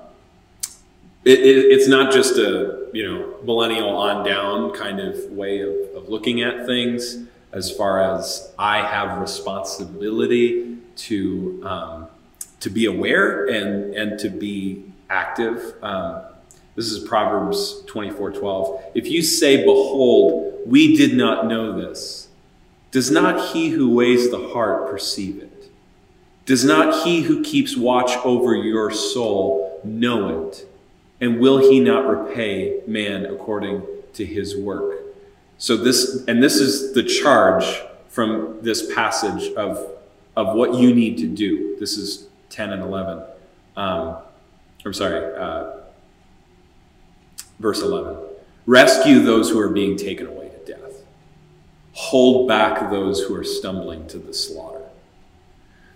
it, 1.25 1.41
it, 1.41 1.65
it's 1.73 1.89
not 1.89 2.13
just 2.13 2.37
a 2.39 2.89
you 2.93 3.05
know 3.05 3.35
millennial 3.45 3.91
on 3.91 4.25
down 4.25 4.73
kind 4.73 5.01
of 5.01 5.17
way 5.33 5.61
of, 5.61 5.75
of 5.95 6.09
looking 6.09 6.43
at 6.43 6.65
things 6.65 7.25
as 7.53 7.71
far 7.71 8.01
as 8.01 8.53
I 8.59 8.79
have 8.83 9.21
responsibility 9.21 10.77
to 10.97 11.63
um, 11.65 12.07
to 12.61 12.71
be 12.71 12.87
aware 12.87 13.47
and 13.47 13.95
and 13.95 14.19
to 14.21 14.29
be 14.29 14.85
active. 15.09 15.75
Um, 15.83 16.23
this 16.75 16.87
is 16.87 17.07
Proverbs 17.07 17.83
twenty 17.87 18.11
four 18.11 18.31
twelve. 18.31 18.83
If 18.95 19.09
you 19.09 19.23
say, 19.23 19.65
"Behold, 19.65 20.55
we 20.67 20.97
did 20.97 21.17
not 21.17 21.47
know 21.47 21.79
this," 21.79 22.29
does 22.91 23.11
not 23.11 23.53
he 23.53 23.71
who 23.71 23.95
weighs 23.95 24.31
the 24.31 24.49
heart 24.49 24.91
perceive 24.91 25.43
it? 25.43 25.71
Does 26.47 26.65
not 26.65 27.05
he 27.05 27.23
who 27.23 27.43
keeps 27.43 27.77
watch 27.77 28.17
over 28.25 28.55
your 28.55 28.91
soul 28.91 29.81
know 29.85 30.49
it? 30.49 30.67
And 31.21 31.41
will 31.41 31.59
he 31.59 31.81
not 31.81 32.09
repay 32.09 32.81
man 32.87 33.27
according 33.27 33.83
to 34.15 34.25
his 34.25 34.57
work? 34.57 35.08
So 35.59 35.77
this, 35.77 36.25
and 36.29 36.41
this 36.41 36.57
is 36.57 36.93
the 36.93 37.03
charge 37.03 37.83
from 38.09 38.59
this 38.63 38.95
passage 38.95 39.53
of, 39.55 39.91
of 40.37 40.55
what 40.55 40.75
you 40.75 40.95
need 40.95 41.19
to 41.19 41.27
do. 41.27 41.77
This 41.81 41.97
is 41.97 42.29
10 42.51 42.73
and 42.73 42.83
11. 42.83 43.23
Um, 43.77 44.19
I'm 44.85 44.95
sorry, 44.95 45.35
uh, 45.37 45.81
verse 47.59 47.83
11. 47.83 48.17
Rescue 48.67 49.21
those 49.21 49.51
who 49.51 49.59
are 49.59 49.71
being 49.71 49.97
taken 49.97 50.29
away 50.29 50.49
to 50.49 50.73
death. 50.73 51.03
Hold 51.93 52.47
back 52.47 52.91
those 52.91 53.23
who 53.23 53.35
are 53.35 53.45
stumbling 53.45 54.07
to 54.09 54.19
the 54.19 54.33
slaughter. 54.33 54.85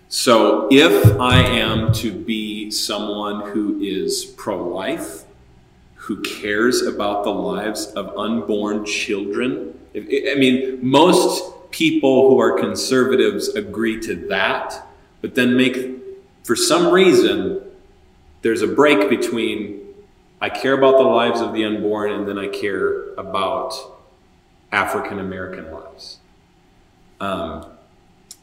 So 0.09 0.67
if 0.71 1.19
I 1.19 1.39
am 1.39 1.93
to 1.93 2.11
be 2.11 2.69
someone 2.69 3.51
who 3.51 3.79
is 3.79 4.25
pro 4.25 4.67
life, 4.67 5.23
who 6.03 6.21
cares 6.21 6.81
about 6.81 7.23
the 7.23 7.29
lives 7.29 7.85
of 7.95 8.17
unborn 8.17 8.85
children. 8.85 9.73
I 9.95 10.35
mean, 10.37 10.79
most 10.81 11.71
people 11.71 12.29
who 12.29 12.41
are 12.41 12.59
conservatives 12.59 13.47
agree 13.47 14.01
to 14.01 14.27
that, 14.27 14.85
but 15.21 15.35
then 15.35 15.55
make, 15.55 15.77
for 16.43 16.57
some 16.57 16.93
reason, 16.93 17.61
there's 18.41 18.61
a 18.61 18.67
break 18.67 19.09
between 19.09 19.79
I 20.41 20.49
care 20.49 20.73
about 20.73 20.97
the 20.97 21.03
lives 21.03 21.39
of 21.39 21.53
the 21.53 21.63
unborn 21.63 22.11
and 22.11 22.27
then 22.27 22.37
I 22.37 22.49
care 22.49 23.13
about 23.13 23.73
African 24.73 25.19
American 25.19 25.71
lives. 25.71 26.17
Um, 27.21 27.67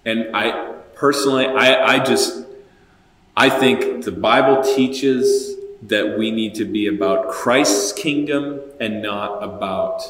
and 0.06 0.34
I 0.34 0.76
personally, 0.94 1.44
I, 1.44 1.96
I 1.96 1.98
just, 2.02 2.46
I 3.36 3.50
think 3.50 4.02
the 4.06 4.12
Bible 4.12 4.62
teaches 4.62 5.59
that 5.82 6.18
we 6.18 6.30
need 6.30 6.54
to 6.56 6.64
be 6.64 6.86
about 6.86 7.28
Christ's 7.28 7.92
kingdom 7.92 8.60
and 8.80 9.02
not 9.02 9.42
about 9.42 10.02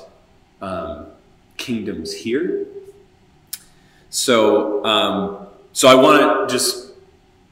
um, 0.60 1.06
kingdoms 1.56 2.12
here. 2.12 2.66
So, 4.10 4.84
um, 4.84 5.46
so 5.72 5.88
I 5.88 5.94
want 5.94 6.48
to 6.48 6.52
just 6.52 6.90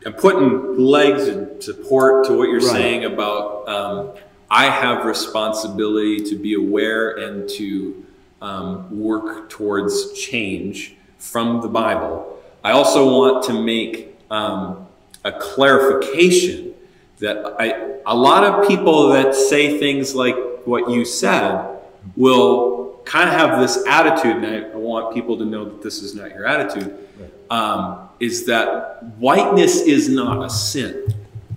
I'm 0.06 0.14
putting 0.14 0.78
legs 0.78 1.28
and 1.28 1.62
support 1.62 2.26
to 2.26 2.37
what 2.37 2.48
you're 2.48 2.60
right. 2.60 2.70
saying 2.70 3.04
about 3.04 3.68
um, 3.68 4.10
I 4.50 4.70
have 4.70 5.04
responsibility 5.04 6.18
to 6.30 6.37
be 6.37 6.54
aware 6.54 7.16
and 7.18 7.48
to 7.50 8.06
um, 8.40 9.00
work 9.00 9.50
towards 9.50 10.12
change 10.18 10.94
from 11.18 11.60
the 11.60 11.68
Bible. 11.68 12.40
I 12.62 12.72
also 12.72 13.06
want 13.06 13.44
to 13.44 13.62
make 13.62 14.16
um, 14.30 14.87
a 15.25 15.32
clarification 15.32 16.75
that 17.18 17.56
I, 17.58 17.98
a 18.06 18.14
lot 18.14 18.44
of 18.44 18.68
people 18.68 19.08
that 19.10 19.34
say 19.34 19.78
things 19.78 20.14
like 20.14 20.37
what 20.64 20.90
you 20.90 21.04
said 21.04 21.78
will 22.16 23.00
kind 23.04 23.28
of 23.28 23.34
have 23.34 23.60
this 23.60 23.84
attitude, 23.86 24.45
and 24.45 24.47
I, 24.47 24.71
I 24.71 24.76
want 24.76 25.14
people 25.14 25.36
to 25.38 25.45
know 25.45 25.64
that 25.64 25.82
this 25.82 26.02
is 26.02 26.14
not 26.14 26.30
your 26.30 26.47
attitude, 26.47 27.08
um, 27.50 28.08
is 28.21 28.47
that 28.47 29.02
whiteness 29.19 29.80
is 29.80 30.08
not 30.08 30.45
a 30.45 30.50
sin. 30.50 31.14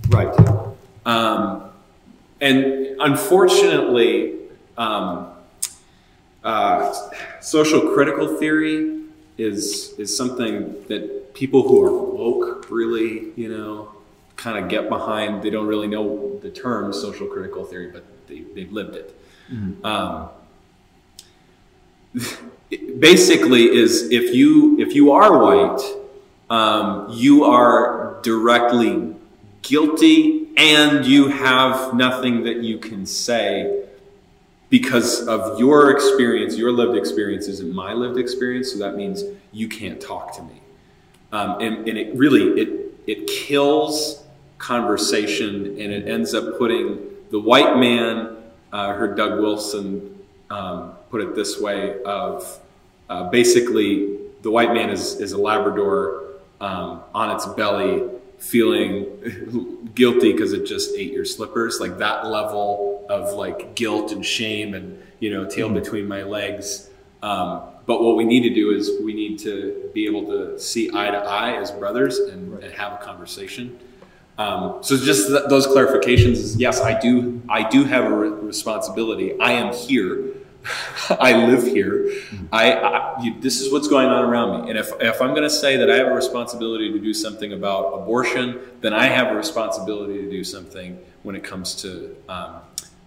Right. 0.10 0.34
Um, 1.06 1.70
and 2.40 2.98
unfortunately, 3.00 4.36
um, 4.78 5.28
uh, 6.44 6.94
social 7.40 7.94
critical 7.94 8.38
theory 8.38 9.02
is 9.38 9.94
is 9.98 10.16
something 10.16 10.84
that 10.88 11.34
people 11.34 11.68
who 11.68 11.84
are 11.84 11.92
woke 11.92 12.70
really, 12.70 13.32
you 13.36 13.50
know, 13.50 13.92
kind 14.36 14.64
of 14.64 14.70
get 14.70 14.90
behind. 14.90 15.42
They 15.44 15.50
don't 15.50 15.68
really 15.68 15.88
know 15.88 16.40
the 16.40 16.50
term 16.50 16.94
social 16.94 17.28
critical 17.28 17.64
theory, 17.64 17.92
but 17.92 18.06
they, 18.28 18.42
they've 18.56 18.72
lived 18.72 18.96
it. 18.96 19.20
Mm-hmm. 19.52 19.86
Um, 19.86 20.30
basically, 23.00 23.64
is 23.64 24.10
if 24.12 24.34
you 24.34 24.80
if 24.80 24.96
you 24.96 25.12
are 25.12 25.38
white, 25.38 25.82
um, 26.50 27.08
you 27.12 27.44
are 27.46 28.20
directly 28.24 29.16
guilty, 29.62 30.48
and 30.58 31.06
you 31.06 31.28
have 31.28 31.94
nothing 31.94 32.44
that 32.44 32.58
you 32.58 32.78
can 32.78 33.06
say 33.06 33.86
because 34.70 35.28
of 35.28 35.60
your 35.60 35.92
experience. 35.92 36.58
Your 36.58 36.72
lived 36.72 36.98
experience 36.98 37.48
isn't 37.48 37.74
my 37.74 37.94
lived 37.94 38.18
experience, 38.18 38.72
so 38.72 38.80
that 38.80 38.96
means 38.96 39.24
you 39.52 39.68
can't 39.68 40.02
talk 40.02 40.36
to 40.38 40.44
me. 40.44 40.62
Um, 41.32 41.62
and, 41.62 41.88
and 41.88 41.98
it 41.98 42.16
really 42.16 42.60
it 42.60 42.94
it 43.08 43.28
kills 43.28 44.21
conversation, 44.62 45.66
and 45.66 45.92
it 45.92 46.08
ends 46.08 46.34
up 46.34 46.58
putting 46.58 47.00
the 47.32 47.40
white 47.40 47.78
man. 47.78 48.38
Uh, 48.72 48.94
heard 48.94 49.18
Doug 49.18 49.42
Wilson 49.42 50.18
um, 50.50 50.94
put 51.10 51.22
it 51.22 51.36
this 51.36 51.60
way: 51.60 52.02
of 52.04 52.60
uh, 53.10 53.30
basically, 53.30 54.18
the 54.44 54.52
white 54.52 54.74
man 54.74 54.90
is, 54.90 55.20
is 55.20 55.34
a 55.34 55.38
Labrador 55.38 56.24
um, 56.62 57.02
on 57.14 57.36
its 57.36 57.46
belly, 57.48 58.08
feeling 58.38 59.90
guilty 59.96 60.32
because 60.32 60.54
it 60.54 60.66
just 60.66 60.96
ate 60.96 61.12
your 61.12 61.26
slippers. 61.26 61.80
Like 61.82 61.98
that 61.98 62.28
level 62.28 63.06
of 63.10 63.34
like 63.34 63.76
guilt 63.76 64.12
and 64.12 64.26
shame, 64.26 64.74
and 64.76 65.02
you 65.20 65.32
know, 65.34 65.50
tail 65.50 65.68
mm-hmm. 65.68 65.80
between 65.80 66.08
my 66.08 66.24
legs. 66.24 66.90
Um, 67.24 67.64
but 67.86 68.04
what 68.04 68.16
we 68.16 68.24
need 68.24 68.44
to 68.44 68.54
do 68.54 68.72
is 68.72 68.92
we 69.04 69.14
need 69.14 69.40
to 69.40 69.90
be 69.94 70.06
able 70.06 70.26
to 70.28 70.60
see 70.60 70.90
eye 70.94 71.12
to 71.12 71.18
eye 71.18 71.56
as 71.58 71.72
brothers 71.72 72.20
and, 72.20 72.54
right. 72.54 72.64
and 72.64 72.74
have 72.74 72.94
a 72.94 73.04
conversation. 73.04 73.78
Um, 74.38 74.78
so 74.82 74.98
just 74.98 75.28
th- 75.28 75.44
those 75.50 75.68
clarifications 75.68 76.34
is 76.34 76.56
yes, 76.56 76.82
I 76.82 77.00
do. 77.00 77.42
I 77.50 77.68
do 77.68 77.84
have 77.84 78.06
a 78.06 78.16
re- 78.16 78.30
responsibility. 78.30 79.40
I 79.40 79.54
am 79.54 79.74
here. 79.74 80.34
I 81.10 81.46
live 81.46 81.64
here. 81.64 82.12
I, 82.52 82.74
I 82.74 83.22
you, 83.22 83.40
this 83.40 83.62
is 83.62 83.72
what's 83.72 83.88
going 83.88 84.08
on 84.08 84.24
around 84.24 84.64
me. 84.64 84.70
And 84.70 84.80
if, 84.80 84.92
if 85.00 85.22
I'm 85.22 85.32
going 85.32 85.44
to 85.44 85.50
say 85.50 85.78
that 85.78 85.90
I 85.90 85.98
have 85.98 86.08
a 86.08 86.14
responsibility 86.14 86.92
to 86.92 87.00
do 87.00 87.14
something 87.14 87.54
about 87.54 87.94
abortion, 88.02 88.60
then 88.82 88.94
I 88.94 89.06
have 89.08 89.28
a 89.28 89.36
responsibility 89.36 90.22
to 90.22 90.30
do 90.30 90.44
something 90.44 91.00
when 91.24 91.36
it 91.36 91.44
comes 91.44 91.76
to 91.82 92.16
um, 92.30 92.62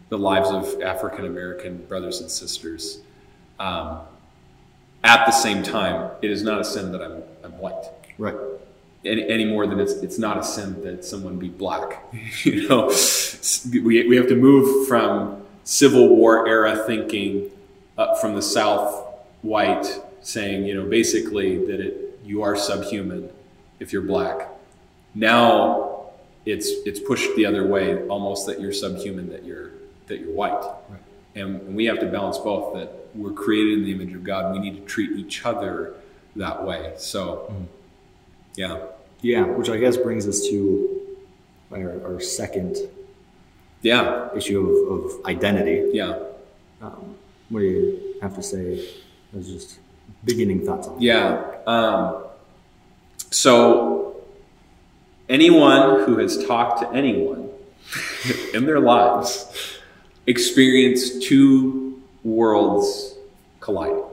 the 0.09 0.19
lives 0.19 0.51
of 0.51 0.81
African 0.83 1.27
American 1.27 1.79
brothers 1.87 2.21
and 2.21 2.31
sisters. 2.31 3.01
Um, 3.59 4.01
at 5.03 5.27
the 5.27 5.33
same 5.33 5.63
time, 5.63 6.11
it 6.23 6.31
is 6.31 6.43
not 6.43 6.61
a 6.61 6.65
sin 6.65 6.93
that 6.93 7.03
I'm, 7.03 7.23
I'm 7.43 7.59
white. 7.59 7.85
Right 8.19 8.37
any, 9.05 9.29
any, 9.29 9.45
more 9.45 9.67
than 9.67 9.81
it's 9.81 9.93
it's 9.95 10.19
not 10.19 10.39
a 10.39 10.43
sin 10.43 10.83
that 10.83 11.05
someone 11.05 11.39
be 11.39 11.49
black. 11.49 12.05
you 12.45 12.69
know, 12.69 12.93
we 13.73 14.07
we 14.09 14.17
have 14.17 14.29
to 14.29 14.37
move 14.37 14.89
from 14.89 15.43
Civil 15.65 16.09
War 16.09 16.47
era 16.49 16.85
thinking 16.87 17.51
up 17.97 18.21
from 18.21 18.35
the 18.35 18.43
South, 18.43 19.07
white, 19.43 19.87
saying 20.21 20.65
you 20.65 20.75
know 20.75 20.89
basically 20.89 21.65
that 21.67 21.81
it 21.81 22.19
you 22.25 22.43
are 22.43 22.57
subhuman 22.57 23.31
if 23.81 23.93
you're 23.93 24.03
black. 24.03 24.49
Now 25.15 26.11
it's 26.47 26.69
it's 26.87 27.01
pushed 27.01 27.35
the 27.37 27.47
other 27.47 27.67
way, 27.67 28.07
almost 28.09 28.47
that 28.47 28.61
you're 28.61 28.73
subhuman, 28.73 29.31
that 29.31 29.45
you're 29.45 29.71
that 30.07 30.21
you're 30.21 30.33
white. 30.33 30.63
Right. 30.89 31.01
And 31.37 31.75
we 31.75 31.87
have 31.87 31.99
to 32.01 32.07
balance 32.07 32.39
both. 32.39 32.75
That 32.75 32.91
we're 33.15 33.33
created 33.33 33.79
in 33.79 33.85
the 33.85 33.93
image 33.93 34.15
of 34.15 34.25
God. 34.25 34.53
We 34.53 34.59
need 34.59 34.77
to 34.77 34.85
treat 34.85 35.13
each 35.13 35.45
other 35.45 35.95
that 36.37 36.65
way. 36.65 36.95
So. 36.97 37.51
Mm 37.51 37.67
yeah. 38.57 38.87
Yeah, 39.25 39.47
which 39.47 39.71
I 39.71 39.79
guess 39.79 39.97
brings 39.97 40.29
us 40.29 40.47
to 40.49 41.01
our, 41.73 42.05
our 42.05 42.21
second 42.21 42.77
yeah 43.81 44.29
issue 44.37 44.61
of, 44.69 45.05
of 45.17 45.25
identity. 45.25 45.91
Yeah. 45.95 46.19
Um, 46.83 47.17
what 47.49 47.61
do 47.61 47.67
you 47.67 48.15
have 48.21 48.35
to 48.35 48.43
say 48.43 48.87
as 49.35 49.49
just 49.49 49.79
beginning 50.25 50.67
thoughts 50.67 50.89
on 50.89 50.97
that? 50.97 51.03
Yeah. 51.03 51.43
Um, 51.67 52.25
so, 53.31 54.23
anyone 55.31 56.05
who 56.05 56.19
has 56.19 56.45
talked 56.47 56.83
to 56.83 56.91
anyone 56.93 57.49
in 58.55 58.67
their 58.67 58.81
lives 58.81 59.79
experienced 60.27 61.23
two 61.23 62.03
worlds 62.23 63.17
colliding. 63.61 64.05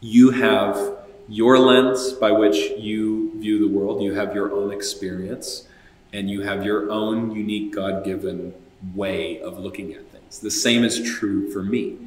You 0.00 0.30
have 0.30 1.03
your 1.34 1.58
lens 1.58 2.12
by 2.12 2.30
which 2.30 2.56
you 2.78 3.32
view 3.40 3.58
the 3.58 3.66
world. 3.66 4.00
You 4.00 4.14
have 4.14 4.36
your 4.36 4.52
own 4.52 4.72
experience 4.72 5.66
and 6.12 6.30
you 6.30 6.42
have 6.42 6.64
your 6.64 6.92
own 6.92 7.34
unique 7.34 7.74
God 7.74 8.04
given 8.04 8.54
way 8.94 9.40
of 9.40 9.58
looking 9.58 9.92
at 9.94 10.08
things. 10.12 10.38
The 10.38 10.50
same 10.52 10.84
is 10.84 11.02
true 11.02 11.50
for 11.50 11.60
me. 11.60 11.98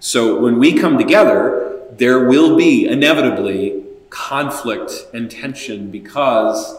So 0.00 0.38
when 0.38 0.58
we 0.58 0.78
come 0.78 0.98
together, 0.98 1.80
there 1.92 2.28
will 2.28 2.58
be 2.58 2.86
inevitably 2.86 3.84
conflict 4.10 4.92
and 5.14 5.30
tension 5.30 5.90
because 5.90 6.76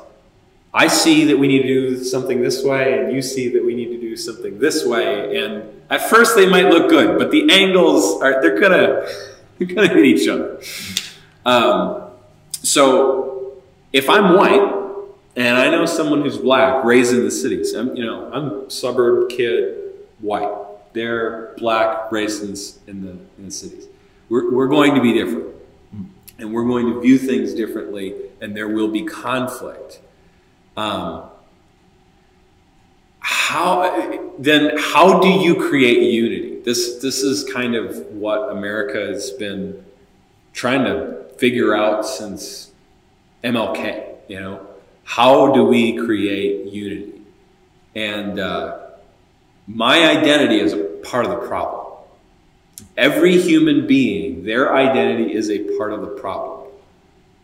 I 0.75 0.87
see 0.87 1.25
that 1.25 1.39
we 1.39 1.47
need 1.47 1.63
to 1.63 1.67
do 1.67 2.03
something 2.03 2.39
this 2.41 2.63
way, 2.63 2.99
and 2.99 3.13
you 3.13 3.21
see 3.21 3.47
that 3.53 3.65
we 3.65 3.73
need 3.73 3.87
to 3.87 3.99
do 3.99 4.15
something 4.15 4.59
this 4.59 4.85
way. 4.85 5.37
And 5.37 5.63
at 5.89 6.07
first 6.07 6.35
they 6.35 6.45
might 6.45 6.65
look 6.65 6.89
good, 6.89 7.17
but 7.17 7.31
the 7.31 7.49
angles 7.49 8.21
are 8.21 8.41
they're 8.41 8.59
gonna 8.59 9.07
they're 9.57 9.67
gonna 9.73 9.87
hit 9.87 10.05
each 10.05 10.27
other. 10.27 10.61
Um, 11.45 12.09
so 12.51 13.61
if 13.93 14.09
I'm 14.09 14.35
white 14.35 14.85
and 15.35 15.57
I 15.57 15.69
know 15.69 15.85
someone 15.85 16.21
who's 16.21 16.37
black, 16.37 16.83
raised 16.83 17.13
in 17.13 17.23
the 17.23 17.31
cities, 17.31 17.73
I'm 17.73 17.95
you 17.95 18.05
know 18.05 18.31
I'm 18.31 18.69
suburb 18.69 19.29
kid, 19.29 19.77
white. 20.19 20.51
They're 20.93 21.53
black, 21.57 22.11
raised 22.11 22.41
in, 22.87 23.03
the 23.03 23.11
in 23.37 23.45
the 23.45 23.51
cities. 23.51 23.87
We're, 24.29 24.51
we're 24.53 24.67
going 24.67 24.95
to 24.95 25.01
be 25.01 25.11
different, 25.13 25.53
and 26.39 26.53
we're 26.53 26.63
going 26.63 26.93
to 26.93 27.01
view 27.01 27.17
things 27.17 27.53
differently, 27.53 28.15
and 28.41 28.55
there 28.55 28.69
will 28.69 28.87
be 28.87 29.03
conflict. 29.03 29.99
Um, 30.77 31.23
how 33.19 34.31
then? 34.39 34.77
How 34.77 35.19
do 35.19 35.27
you 35.27 35.55
create 35.55 36.01
unity? 36.11 36.61
This 36.61 36.99
this 37.01 37.21
is 37.21 37.43
kind 37.51 37.75
of 37.75 37.97
what 38.07 38.51
America 38.51 38.99
has 38.99 39.31
been 39.31 39.83
trying 40.53 40.85
to 40.85 41.24
figure 41.37 41.75
out 41.75 42.05
since 42.05 42.71
MLK. 43.43 44.15
You 44.27 44.39
know, 44.39 44.67
how 45.03 45.53
do 45.53 45.65
we 45.65 45.97
create 45.97 46.71
unity? 46.71 47.21
And 47.95 48.39
uh, 48.39 48.79
my 49.67 50.09
identity 50.09 50.59
is 50.59 50.73
a 50.73 50.83
part 51.03 51.25
of 51.25 51.31
the 51.31 51.47
problem. 51.47 51.83
Every 52.97 53.39
human 53.39 53.87
being, 53.87 54.43
their 54.43 54.75
identity 54.75 55.33
is 55.33 55.49
a 55.49 55.59
part 55.77 55.93
of 55.93 56.01
the 56.01 56.07
problem. 56.07 56.69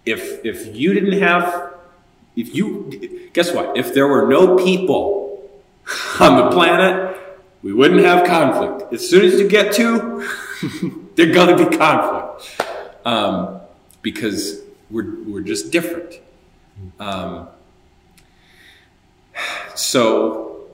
If 0.06 0.44
if 0.44 0.76
you 0.76 0.94
didn't 0.94 1.20
have 1.22 1.72
if 2.36 2.56
you, 2.56 3.30
guess 3.34 3.52
what? 3.54 3.78
If 3.78 3.94
there 3.94 4.08
were 4.08 4.28
no 4.28 4.58
people 4.58 5.50
on 6.20 6.38
the 6.38 6.52
planet, 6.52 7.18
we 7.62 7.74
wouldn't 7.74 8.04
have 8.04 8.26
conflict. 8.26 8.94
As 8.94 9.08
soon 9.08 9.26
as 9.26 9.40
you 9.40 9.48
get 9.48 9.74
two, 9.74 10.28
there's 11.16 11.34
going 11.34 11.58
to 11.58 11.66
be 11.70 11.78
conflict 11.78 12.62
um, 13.06 13.61
because 14.02 14.62
we're, 14.90 15.24
we're 15.24 15.42
just 15.42 15.72
different. 15.72 16.20
Um, 17.00 17.48
so, 19.76 20.68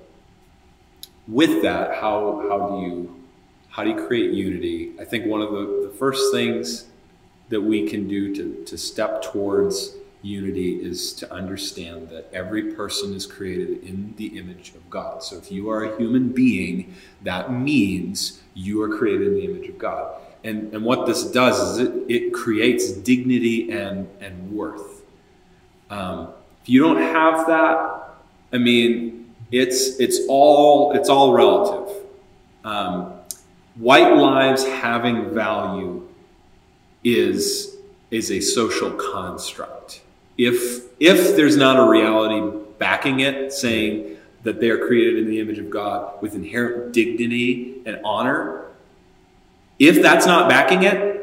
with 1.27 1.61
that, 1.63 1.95
how, 1.95 2.45
how 2.49 2.69
do 2.69 2.81
you 2.81 3.17
how 3.77 3.83
do 3.83 3.91
you 3.91 4.07
create 4.07 4.31
unity? 4.31 4.93
I 4.99 5.05
think 5.05 5.27
one 5.27 5.39
of 5.39 5.51
the, 5.51 5.87
the 5.87 5.95
first 5.99 6.33
things 6.33 6.85
that 7.49 7.61
we 7.61 7.87
can 7.87 8.07
do 8.07 8.33
to, 8.33 8.63
to 8.65 8.75
step 8.75 9.21
towards 9.21 9.93
unity 10.23 10.83
is 10.83 11.13
to 11.13 11.31
understand 11.31 12.09
that 12.09 12.27
every 12.33 12.73
person 12.73 13.13
is 13.13 13.27
created 13.27 13.83
in 13.83 14.15
the 14.17 14.39
image 14.39 14.69
of 14.69 14.89
God. 14.89 15.21
So 15.21 15.37
if 15.37 15.51
you 15.51 15.69
are 15.69 15.83
a 15.83 15.95
human 15.95 16.29
being, 16.29 16.95
that 17.21 17.51
means 17.51 18.41
you 18.55 18.81
are 18.81 18.97
created 18.97 19.27
in 19.27 19.33
the 19.35 19.45
image 19.45 19.69
of 19.69 19.77
God. 19.77 20.21
And, 20.47 20.73
and 20.73 20.85
what 20.85 21.05
this 21.05 21.23
does 21.25 21.59
is 21.59 21.87
it, 21.87 21.93
it 22.07 22.33
creates 22.33 22.91
dignity 22.91 23.71
and, 23.71 24.07
and 24.21 24.51
worth. 24.51 25.01
Um, 25.89 26.29
if 26.63 26.69
you 26.69 26.81
don't 26.81 27.01
have 27.01 27.47
that, 27.47 28.15
I 28.53 28.57
mean, 28.57 29.33
it's, 29.51 29.99
it's, 29.99 30.19
all, 30.27 30.93
it's 30.93 31.09
all 31.09 31.33
relative. 31.33 32.03
Um, 32.63 33.13
white 33.75 34.13
lives 34.15 34.65
having 34.65 35.33
value 35.33 36.07
is, 37.03 37.75
is 38.09 38.31
a 38.31 38.39
social 38.39 38.91
construct 38.91 40.01
if 40.37 40.83
if 40.99 41.35
there's 41.35 41.57
not 41.57 41.77
a 41.77 41.89
reality 41.89 42.57
backing 42.77 43.21
it, 43.21 43.51
saying 43.51 44.17
that 44.43 44.59
they 44.59 44.69
are 44.69 44.77
created 44.87 45.19
in 45.19 45.27
the 45.27 45.39
image 45.39 45.57
of 45.57 45.69
God 45.69 46.21
with 46.21 46.35
inherent 46.35 46.93
dignity 46.93 47.81
and 47.85 47.99
honor, 48.05 48.66
if 49.79 50.01
that's 50.01 50.25
not 50.25 50.49
backing 50.49 50.83
it, 50.83 51.17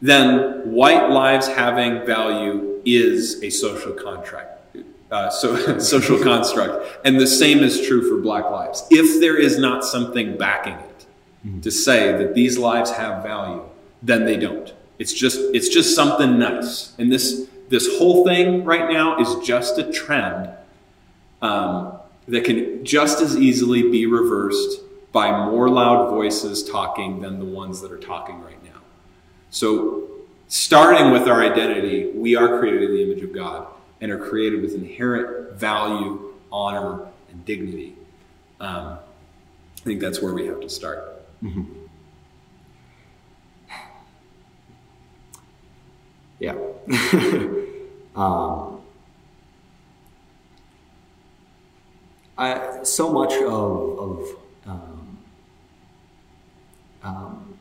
then 0.00 0.72
white 0.72 1.10
lives 1.10 1.48
having 1.48 2.04
value 2.06 2.80
is 2.84 3.42
a 3.42 3.50
social 3.50 3.92
contract, 3.92 4.66
uh, 5.10 5.28
so 5.30 5.78
social 5.78 6.18
construct, 6.18 7.00
and 7.04 7.20
the 7.20 7.26
same 7.26 7.58
is 7.58 7.86
true 7.86 8.08
for 8.08 8.22
black 8.22 8.50
lives. 8.50 8.86
If 8.90 9.20
there 9.20 9.36
is 9.36 9.58
not 9.58 9.84
something 9.84 10.38
backing 10.38 10.74
it 10.74 11.06
mm-hmm. 11.46 11.60
to 11.60 11.70
say 11.70 12.12
that 12.12 12.34
these 12.34 12.56
lives 12.56 12.90
have 12.92 13.22
value, 13.22 13.62
then 14.02 14.24
they 14.24 14.36
don't. 14.36 14.72
It's 14.98 15.12
just 15.12 15.38
it's 15.54 15.68
just 15.68 15.94
something 15.94 16.38
nice, 16.38 16.94
and 16.98 17.12
this 17.12 17.46
this 17.68 17.98
whole 17.98 18.24
thing 18.24 18.64
right 18.64 18.90
now 18.90 19.18
is 19.20 19.46
just 19.46 19.78
a 19.78 19.92
trend 19.92 20.50
um, 21.42 21.98
that 22.26 22.44
can 22.44 22.84
just 22.84 23.20
as 23.20 23.36
easily 23.36 23.82
be 23.82 24.06
reversed 24.06 24.80
by 25.12 25.44
more 25.46 25.68
loud 25.68 26.10
voices 26.10 26.62
talking 26.62 27.20
than 27.20 27.38
the 27.38 27.44
ones 27.44 27.80
that 27.80 27.90
are 27.90 27.98
talking 27.98 28.40
right 28.40 28.62
now. 28.62 28.80
So, 29.50 30.08
starting 30.48 31.10
with 31.10 31.26
our 31.26 31.42
identity, 31.42 32.12
we 32.14 32.36
are 32.36 32.58
created 32.58 32.82
in 32.82 32.96
the 32.96 33.02
image 33.02 33.22
of 33.22 33.32
God 33.32 33.66
and 34.00 34.12
are 34.12 34.18
created 34.18 34.62
with 34.62 34.74
inherent 34.74 35.58
value, 35.58 36.34
honor, 36.52 37.08
and 37.30 37.44
dignity. 37.44 37.96
Um, 38.60 38.98
I 39.80 39.82
think 39.82 40.00
that's 40.00 40.20
where 40.20 40.34
we 40.34 40.46
have 40.46 40.60
to 40.60 40.68
start. 40.68 41.04
Mm-hmm. 41.42 41.80
Yeah. 46.38 46.54
um, 48.16 48.80
I, 52.38 52.82
so 52.82 53.12
much 53.12 53.34
of, 53.34 53.98
of, 53.98 54.28
um, 54.66 54.99
um, 57.02 57.58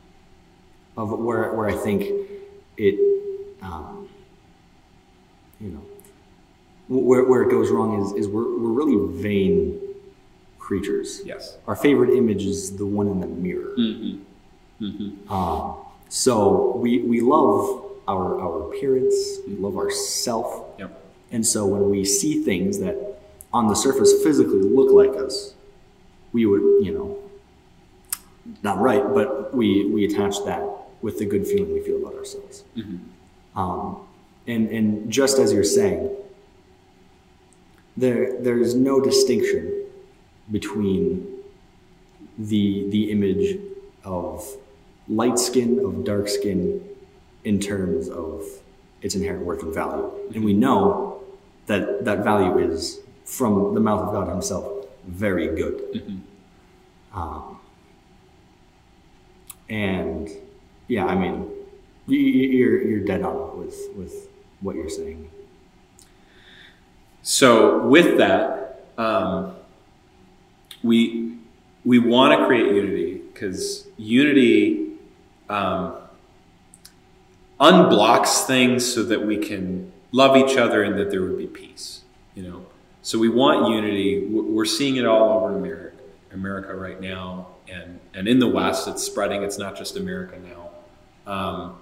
of 0.97 1.12
where, 1.12 1.54
where 1.54 1.67
I 1.67 1.75
think 1.75 2.04
it, 2.78 2.95
um, 3.62 4.10
you 5.60 5.69
know, 5.69 5.82
where, 6.88 7.23
where 7.23 7.43
it 7.43 7.52
goes 7.52 7.69
wrong 7.69 8.02
is, 8.02 8.13
is 8.13 8.28
we're, 8.28 8.58
we're 8.58 8.71
really 8.71 9.21
vain 9.21 9.80
creatures. 10.58 11.21
Yes. 11.25 11.58
Our 11.67 11.75
favorite 11.75 12.12
image 12.12 12.43
is 12.43 12.78
the 12.78 12.86
one 12.86 13.08
in 13.08 13.19
the 13.21 13.28
mirror. 13.28 13.75
Mm-hmm. 13.78 14.86
Mm-hmm. 14.86 15.32
Um, 15.32 15.78
so 16.10 16.75
we, 16.78 16.99
we 16.99 17.21
love 17.21 17.86
our, 18.08 18.41
our 18.41 18.69
appearance, 18.69 19.15
we 19.47 19.56
love 19.56 19.78
ourself. 19.78 20.65
Yep. 20.80 21.04
And 21.32 21.45
so 21.45 21.65
when 21.65 21.89
we 21.89 22.06
see 22.06 22.43
things 22.43 22.80
that 22.80 23.19
on 23.54 23.67
the 23.67 23.75
surface 23.75 24.23
physically 24.23 24.62
look 24.62 24.91
like 24.91 25.21
us, 25.21 25.54
we 26.34 26.45
would, 26.45 26.86
you 26.86 26.91
know, 26.91 27.17
not 28.63 28.79
right, 28.79 29.03
but 29.13 29.53
we, 29.53 29.85
we 29.85 30.05
attach 30.05 30.43
that 30.45 30.63
with 31.01 31.19
the 31.19 31.25
good 31.25 31.47
feeling 31.47 31.73
we 31.73 31.81
feel 31.81 31.97
about 31.97 32.15
ourselves. 32.15 32.63
Mm-hmm. 32.75 33.59
Um, 33.59 34.07
and, 34.47 34.69
and 34.69 35.12
just 35.12 35.39
as 35.39 35.53
you're 35.53 35.63
saying, 35.63 36.15
there, 37.95 38.39
there's 38.41 38.75
no 38.75 39.01
distinction 39.01 39.85
between 40.51 41.27
the, 42.38 42.89
the 42.89 43.12
image 43.12 43.59
of 44.03 44.45
light 45.07 45.38
skin, 45.38 45.79
of 45.79 46.03
dark 46.03 46.27
skin, 46.29 46.83
in 47.43 47.59
terms 47.59 48.09
of 48.09 48.43
its 49.01 49.15
inherent 49.15 49.45
worth 49.45 49.63
and 49.63 49.73
value. 49.73 50.12
And 50.33 50.43
we 50.43 50.53
know 50.53 51.23
that 51.67 52.05
that 52.05 52.23
value 52.23 52.57
is, 52.57 52.99
from 53.25 53.73
the 53.73 53.79
mouth 53.79 54.01
of 54.01 54.13
God 54.13 54.27
Himself, 54.27 54.85
very 55.05 55.47
good. 55.47 55.93
Mm-hmm. 55.93 57.17
Um, 57.19 57.59
and 59.69 60.29
yeah, 60.88 61.05
I 61.05 61.15
mean, 61.15 61.49
you, 62.08 62.19
you're 62.19 62.82
you're 62.82 63.05
dead 63.05 63.23
on 63.23 63.60
with 63.60 63.77
with 63.95 64.27
what 64.62 64.75
you're 64.75 64.89
saying. 64.89 65.29
So 67.21 67.86
with 67.88 68.17
that, 68.17 68.86
um, 68.97 69.55
we 70.84 71.38
we 71.86 71.99
want 71.99 72.39
to 72.39 72.45
create 72.45 72.73
unity 72.73 73.21
because 73.34 73.88
unity. 73.97 74.88
Um, 75.49 75.95
unblocks 77.60 78.45
things 78.45 78.91
so 78.93 79.03
that 79.03 79.25
we 79.25 79.38
can 79.38 79.91
love 80.12 80.38
each 80.38 80.58
other 80.58 80.84
and 80.84 80.97
that 80.97 81.12
there 81.12 81.21
would 81.21 81.38
be 81.38 81.47
peace. 81.47 82.01
You 82.36 82.43
know, 82.43 82.65
so 83.01 83.19
we 83.19 83.29
want 83.29 83.69
unity. 83.69 84.25
We're 84.27 84.65
seeing 84.65 84.95
it 84.95 85.05
all 85.05 85.43
over 85.43 85.58
America, 85.58 85.97
America 86.32 86.73
right 86.73 86.99
now, 87.01 87.47
and 87.71 87.99
and 88.13 88.27
in 88.27 88.39
the 88.39 88.47
West, 88.47 88.88
it's 88.88 89.03
spreading. 89.03 89.43
It's 89.43 89.58
not 89.58 89.75
just 89.77 89.97
America 89.97 90.38
now, 90.39 91.32
um, 91.32 91.77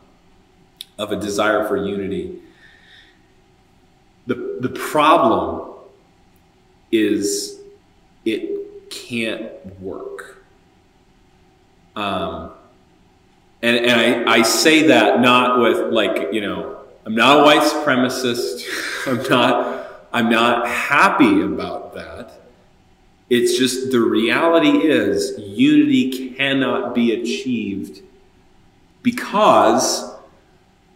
of 0.98 1.12
a 1.12 1.16
desire 1.16 1.68
for 1.68 1.78
unity. 1.78 2.42
The 4.26 4.58
the 4.60 4.70
problem 4.70 5.74
is 6.92 7.60
it 8.26 8.90
can't 8.90 9.82
work. 9.82 10.44
Um, 11.96 12.52
and 13.62 13.78
and 13.78 14.28
I, 14.30 14.40
I 14.40 14.42
say 14.44 14.88
that 14.88 15.20
not 15.22 15.60
with 15.60 15.94
like, 15.94 16.34
you 16.34 16.42
know, 16.42 16.78
I'm 17.06 17.16
not 17.16 17.40
a 17.40 17.44
white 17.44 17.62
supremacist. 17.62 18.66
I'm 19.08 19.24
not 19.30 19.88
I'm 20.12 20.30
not 20.30 20.68
happy 20.68 21.42
about 21.42 21.94
that. 21.94 22.17
It's 23.30 23.58
just 23.58 23.92
the 23.92 24.00
reality 24.00 24.88
is 24.88 25.38
unity 25.38 26.32
cannot 26.32 26.96
be 26.96 27.12
achieved 27.12 28.02
because 29.04 30.14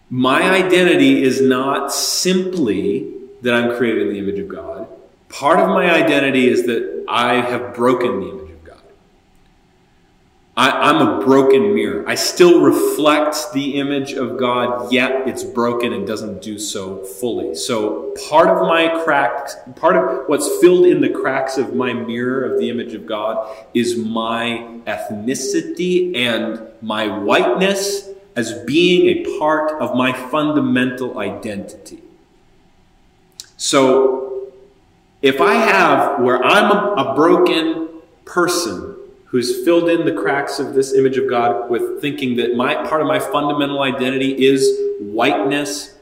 my 0.10 0.42
identity 0.42 1.24
is 1.24 1.42
not 1.42 1.92
simply 1.92 3.12
that 3.42 3.54
I'm 3.54 3.76
created 3.78 4.08
in 4.08 4.14
the 4.14 4.20
image 4.20 4.40
of 4.40 4.48
God. 4.48 4.88
Part 5.30 5.60
of 5.60 5.70
my 5.70 5.92
identity 5.92 6.48
is 6.48 6.66
that 6.66 7.06
I 7.08 7.36
have 7.36 7.74
broken 7.74 8.20
the 8.20 8.30
image. 8.30 8.41
I, 10.62 10.92
am 10.92 10.98
a 10.98 11.26
broken 11.26 11.74
mirror. 11.74 12.08
I 12.08 12.14
still 12.14 12.62
reflect 12.62 13.52
the 13.52 13.80
image 13.80 14.14
of 14.14 14.38
God, 14.38 14.94
yet 14.94 15.28
it's 15.28 15.44
broken 15.44 15.92
and 15.92 16.06
doesn't 16.06 16.44
do 16.44 16.60
so 16.60 17.04
fully. 17.04 17.56
So 17.56 18.14
part 18.30 18.48
of 18.48 18.68
my 18.68 19.04
cracks, 19.04 19.56
part 19.76 19.96
of 19.96 20.30
what's 20.30 20.48
filled 20.62 20.86
in 20.86 21.02
the 21.02 21.10
cracks 21.10 21.58
of 21.58 21.74
my 21.74 21.94
mirror 21.94 22.44
of 22.44 22.60
the 22.60 22.70
image 22.70 22.94
of 22.94 23.08
God 23.08 23.66
is 23.74 23.98
my 23.98 24.68
ethnicity 24.86 26.16
and 26.16 26.62
my 26.80 27.08
whiteness 27.08 28.10
as 28.36 28.54
being 28.64 29.08
a 29.08 29.40
part 29.40 29.82
of 29.82 29.96
my 29.96 30.14
fundamental 30.14 31.18
identity. 31.18 32.04
So, 33.58 34.52
if 35.24 35.42
I 35.42 35.56
have 35.56 36.22
where 36.22 36.44
I'm 36.44 36.72
a, 36.72 37.10
a, 37.12 37.16
broken 37.16 37.90
person 38.26 38.91
who's 39.32 39.64
filled 39.64 39.90
in 39.90 40.06
the 40.06 40.12
cracks 40.12 40.60
of 40.60 40.74
this 40.74 40.94
image 40.94 41.18
of 41.18 41.30
God 41.30 41.70
with 41.70 42.02
thinking 42.02 42.36
that 42.36 42.56
my 42.56 42.76
part 42.88 43.02
of 43.02 43.08
my 43.08 43.18
fundamental 43.20 43.82
identity 43.82 44.46
is 44.46 44.78
whiteness, 45.00 45.96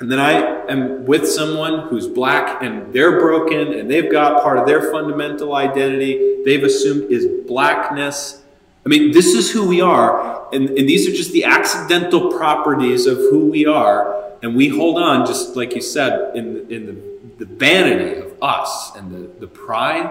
and 0.00 0.12
then 0.12 0.20
I 0.20 0.66
am 0.70 1.06
with 1.06 1.26
someone 1.26 1.88
who's 1.88 2.06
black 2.06 2.62
and 2.62 2.92
they're 2.92 3.18
broken 3.18 3.72
and 3.72 3.90
they've 3.90 4.12
got 4.12 4.42
part 4.42 4.58
of 4.58 4.66
their 4.66 4.92
fundamental 4.92 5.56
identity 5.56 6.42
they've 6.44 6.62
assumed 6.62 7.10
is 7.10 7.26
blackness. 7.48 8.42
I 8.86 8.88
mean, 8.88 9.12
this 9.12 9.34
is 9.34 9.50
who 9.50 9.66
we 9.66 9.80
are, 9.80 10.48
and, 10.54 10.68
and 10.68 10.88
these 10.88 11.08
are 11.08 11.12
just 11.12 11.32
the 11.32 11.44
accidental 11.44 12.30
properties 12.32 13.06
of 13.06 13.16
who 13.16 13.50
we 13.50 13.66
are 13.66 14.18
and 14.42 14.54
we 14.54 14.68
hold 14.68 14.98
on, 14.98 15.26
just 15.26 15.56
like 15.56 15.74
you 15.74 15.80
said, 15.80 16.36
in, 16.36 16.70
in 16.70 16.86
the, 16.86 17.44
the 17.44 17.54
vanity 17.54 18.20
of 18.20 18.34
us 18.42 18.94
and 18.94 19.12
the, 19.12 19.40
the 19.40 19.46
pride, 19.46 20.10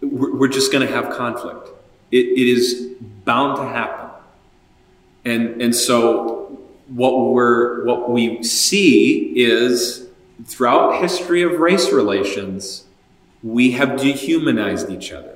we're, 0.00 0.48
just 0.48 0.72
going 0.72 0.86
to 0.86 0.92
have 0.92 1.16
conflict. 1.16 1.68
It, 2.10 2.26
it 2.26 2.48
is 2.48 2.92
bound 3.24 3.56
to 3.56 3.64
happen. 3.64 4.10
And, 5.24 5.60
and 5.60 5.74
so 5.74 6.58
what, 6.88 7.32
we're, 7.32 7.84
what 7.84 8.10
we 8.10 8.42
see 8.42 9.32
is 9.36 10.06
throughout 10.44 11.00
history 11.00 11.42
of 11.42 11.58
race 11.58 11.92
relations, 11.92 12.84
we 13.42 13.72
have 13.72 14.00
dehumanized 14.00 14.90
each 14.90 15.12
other. 15.12 15.34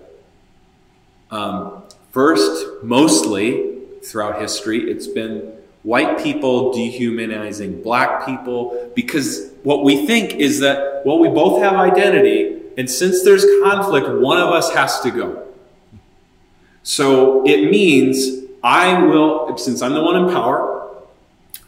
Um, 1.30 1.82
first, 2.10 2.66
mostly 2.82 3.78
throughout 4.02 4.40
history, 4.40 4.90
it's 4.90 5.06
been 5.06 5.52
white 5.82 6.22
people 6.22 6.72
dehumanizing 6.72 7.82
black 7.82 8.26
people 8.26 8.90
because 8.94 9.50
what 9.62 9.84
we 9.84 10.06
think 10.06 10.34
is 10.34 10.60
that, 10.60 11.02
well, 11.04 11.18
we 11.18 11.28
both 11.28 11.62
have 11.62 11.74
identity, 11.74 12.59
and 12.80 12.90
since 12.90 13.22
there's 13.22 13.44
conflict, 13.62 14.08
one 14.08 14.38
of 14.38 14.48
us 14.48 14.72
has 14.72 15.00
to 15.00 15.10
go. 15.10 15.46
So 16.82 17.46
it 17.46 17.70
means 17.70 18.46
I 18.62 19.04
will, 19.04 19.58
since 19.58 19.82
I'm 19.82 19.92
the 19.92 20.02
one 20.02 20.16
in 20.16 20.30
power, 20.30 20.90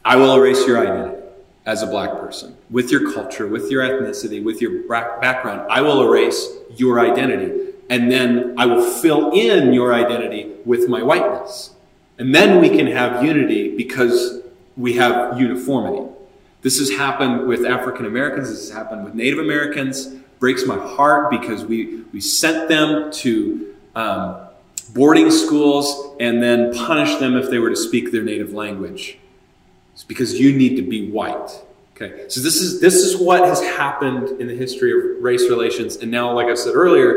I 0.07 0.17
will 0.17 0.35
erase 0.35 0.67
your 0.67 0.79
identity 0.79 1.23
as 1.67 1.83
a 1.83 1.87
black 1.87 2.13
person 2.13 2.57
with 2.71 2.91
your 2.91 3.13
culture, 3.13 3.47
with 3.47 3.71
your 3.71 3.83
ethnicity, 3.83 4.43
with 4.43 4.63
your 4.63 4.89
background. 4.89 5.71
I 5.71 5.83
will 5.83 6.03
erase 6.09 6.49
your 6.77 6.99
identity. 6.99 7.75
And 7.91 8.11
then 8.11 8.55
I 8.57 8.65
will 8.65 8.83
fill 8.83 9.33
in 9.33 9.75
your 9.75 9.93
identity 9.93 10.51
with 10.65 10.89
my 10.89 11.03
whiteness. 11.03 11.75
And 12.17 12.35
then 12.35 12.59
we 12.59 12.71
can 12.71 12.87
have 12.87 13.23
unity 13.23 13.77
because 13.77 14.41
we 14.79 14.95
have 14.95 15.39
uniformity. 15.39 16.11
This 16.63 16.79
has 16.79 16.89
happened 16.89 17.47
with 17.47 17.67
African 17.67 18.07
Americans, 18.07 18.49
this 18.49 18.71
has 18.71 18.75
happened 18.75 19.05
with 19.05 19.13
Native 19.13 19.41
Americans. 19.41 20.22
Breaks 20.43 20.67
my 20.67 20.77
heart 20.77 21.31
because 21.31 21.65
we, 21.65 22.03
we 22.13 22.21
sent 22.21 22.69
them 22.69 23.13
to 23.13 23.77
um, 23.95 24.41
boarding 24.93 25.31
schools 25.31 26.17
and 26.19 26.43
then 26.43 26.75
punished 26.75 27.21
them 27.21 27.37
if 27.37 27.49
they 27.49 27.61
were 27.61 27.71
to 27.71 27.77
speak 27.77 28.11
their 28.11 28.25
native 28.25 28.53
language. 28.53 29.19
It's 29.93 30.03
because 30.03 30.41
you 30.41 30.53
need 30.53 30.75
to 30.75 30.83
be 30.83 31.09
white. 31.13 31.63
Okay, 31.95 32.25
so 32.29 32.41
this 32.41 32.57
is 32.57 32.81
this 32.81 32.95
is 32.97 33.17
what 33.17 33.45
has 33.45 33.63
happened 33.63 34.41
in 34.41 34.49
the 34.49 34.57
history 34.57 34.91
of 34.91 35.23
race 35.23 35.49
relations, 35.49 35.95
and 35.95 36.11
now, 36.11 36.33
like 36.33 36.49
I 36.49 36.55
said 36.55 36.75
earlier, 36.75 37.13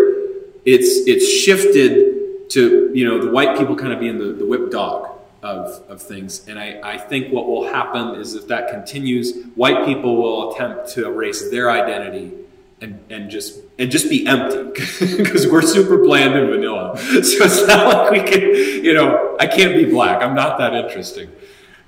it's 0.64 1.08
it's 1.08 1.28
shifted 1.28 2.52
to 2.52 2.92
you 2.94 3.10
know 3.10 3.26
the 3.26 3.32
white 3.32 3.58
people 3.58 3.76
kind 3.76 3.92
of 3.92 4.00
being 4.00 4.20
the, 4.20 4.34
the 4.34 4.46
whip 4.46 4.70
dog 4.70 5.10
of, 5.42 5.82
of 5.90 6.00
things. 6.00 6.48
And 6.48 6.60
I, 6.60 6.80
I 6.84 6.98
think 7.00 7.34
what 7.34 7.48
will 7.48 7.68
happen 7.74 8.22
is 8.22 8.36
if 8.36 8.48
that 8.50 8.70
continues, 8.70 9.46
white 9.56 9.84
people 9.84 10.16
will 10.18 10.54
attempt 10.54 10.90
to 10.90 11.08
erase 11.08 11.50
their 11.50 11.72
identity 11.72 12.45
and, 12.82 13.04
and 13.10 13.30
just 13.30 13.60
and 13.80 13.90
just 13.90 14.10
be 14.10 14.28
empty 14.28 14.64
because 15.18 15.48
we're 15.48 15.62
super 15.62 15.98
bland 15.98 16.34
and 16.36 16.50
vanilla. 16.50 16.98
So 17.24 17.46
it's 17.46 17.68
not 17.68 17.88
like 17.88 18.12
we 18.12 18.30
can, 18.30 18.42
you 18.84 18.94
know, 18.94 19.36
I 19.40 19.48
can't 19.48 19.74
be 19.74 19.86
black. 19.86 20.22
I'm 20.22 20.36
not 20.36 20.58
that 20.60 20.74
interesting. 20.74 21.32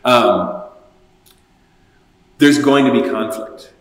Um, 0.03 0.63
there's 2.37 2.59
going 2.59 2.85
to 2.85 2.91
be 2.91 3.09
conflict. 3.09 3.73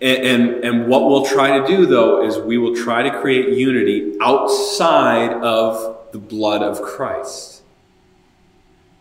And, 0.00 0.18
and, 0.24 0.64
and 0.64 0.88
what 0.88 1.06
we'll 1.06 1.24
try 1.24 1.58
to 1.58 1.66
do, 1.66 1.86
though, 1.86 2.22
is 2.24 2.38
we 2.38 2.58
will 2.58 2.76
try 2.76 3.02
to 3.02 3.20
create 3.20 3.56
unity 3.56 4.16
outside 4.20 5.32
of 5.32 6.12
the 6.12 6.18
blood 6.18 6.62
of 6.62 6.82
Christ. 6.82 7.62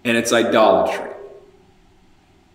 And 0.04 0.16
it's 0.16 0.32
idolatry. 0.32 1.15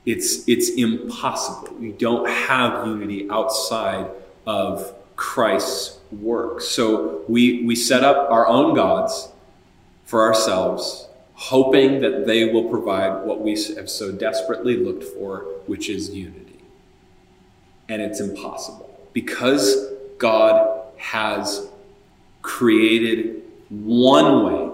It's, 0.07 0.49
it's 0.49 0.71
impossible. 0.71 1.75
We 1.75 1.93
don't 1.93 2.29
have 2.29 2.87
unity 2.87 3.29
outside 3.31 4.11
of 4.47 4.95
Christ's 5.17 5.99
work. 6.11 6.63
So 6.63 7.23
we, 7.29 7.65
we 7.65 7.77
set 7.77 8.03
up 8.03 8.31
our 8.31 8.47
own 8.47 8.75
gods 8.75 9.29
for 10.05 10.23
ourselves, 10.23 11.07
hoping 11.35 12.01
that 12.01 12.27
they 12.27 12.53
will 12.53 12.69
provide 12.69 13.25
what 13.25 13.41
we 13.41 13.53
have 13.77 13.91
so 13.91 14.11
desperately 14.11 14.77
looked 14.77 15.05
for, 15.05 15.41
which 15.67 15.89
is 15.89 16.11
unity 16.11 16.51
and 17.91 18.01
it's 18.01 18.21
impossible 18.21 18.89
because 19.13 19.93
God 20.19 20.85
has 20.97 21.69
created 22.41 23.43
one 23.69 24.45
way 24.45 24.71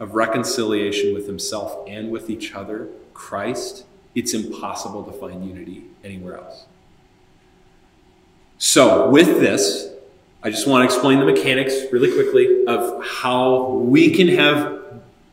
of 0.00 0.14
reconciliation 0.14 1.14
with 1.14 1.26
himself 1.26 1.86
and 1.86 2.10
with 2.10 2.28
each 2.28 2.52
other, 2.52 2.88
Christ, 3.14 3.84
it's 4.16 4.34
impossible 4.34 5.04
to 5.04 5.12
find 5.12 5.46
unity 5.46 5.84
anywhere 6.02 6.38
else. 6.38 6.64
So, 8.58 9.10
with 9.10 9.38
this, 9.38 9.90
I 10.42 10.50
just 10.50 10.66
want 10.66 10.88
to 10.88 10.92
explain 10.92 11.20
the 11.20 11.26
mechanics 11.26 11.74
really 11.92 12.10
quickly 12.10 12.64
of 12.66 13.04
how 13.04 13.68
we 13.68 14.10
can 14.10 14.28
have 14.28 14.82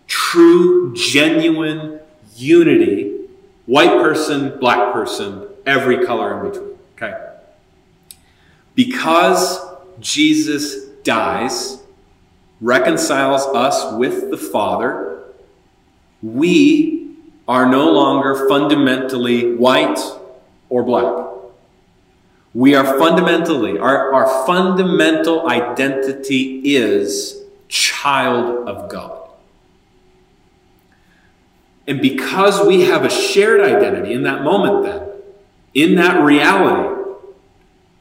true, 0.07 0.93
genuine 0.93 2.01
unity 2.35 3.13
white 3.65 3.93
person, 4.01 4.59
black 4.59 4.91
person, 4.91 5.47
every 5.65 6.05
color 6.05 6.43
in 6.43 6.51
between. 6.51 6.77
Okay. 6.95 7.29
Because 8.75 9.59
Jesus 9.99 10.87
dies, 11.03 11.81
reconciles 12.59 13.43
us 13.55 13.93
with 13.93 14.29
the 14.31 14.37
Father, 14.37 15.23
we 16.21 16.92
are 17.47 17.65
no 17.69 17.91
longer 17.91 18.47
fundamentally 18.47 19.55
white 19.55 19.99
or 20.69 20.83
black. 20.83 21.27
We 22.53 22.75
are 22.75 22.97
fundamentally, 22.99 23.79
our, 23.79 24.13
our 24.13 24.45
fundamental 24.45 25.49
identity 25.49 26.75
is 26.75 27.41
child 27.67 28.67
of 28.67 28.89
God. 28.89 29.27
And 31.87 32.01
because 32.01 32.65
we 32.65 32.81
have 32.81 33.03
a 33.03 33.09
shared 33.09 33.61
identity 33.61 34.13
in 34.13 34.23
that 34.23 34.43
moment, 34.43 34.85
then, 34.85 35.09
in 35.73 35.95
that 35.95 36.23
reality, 36.23 37.01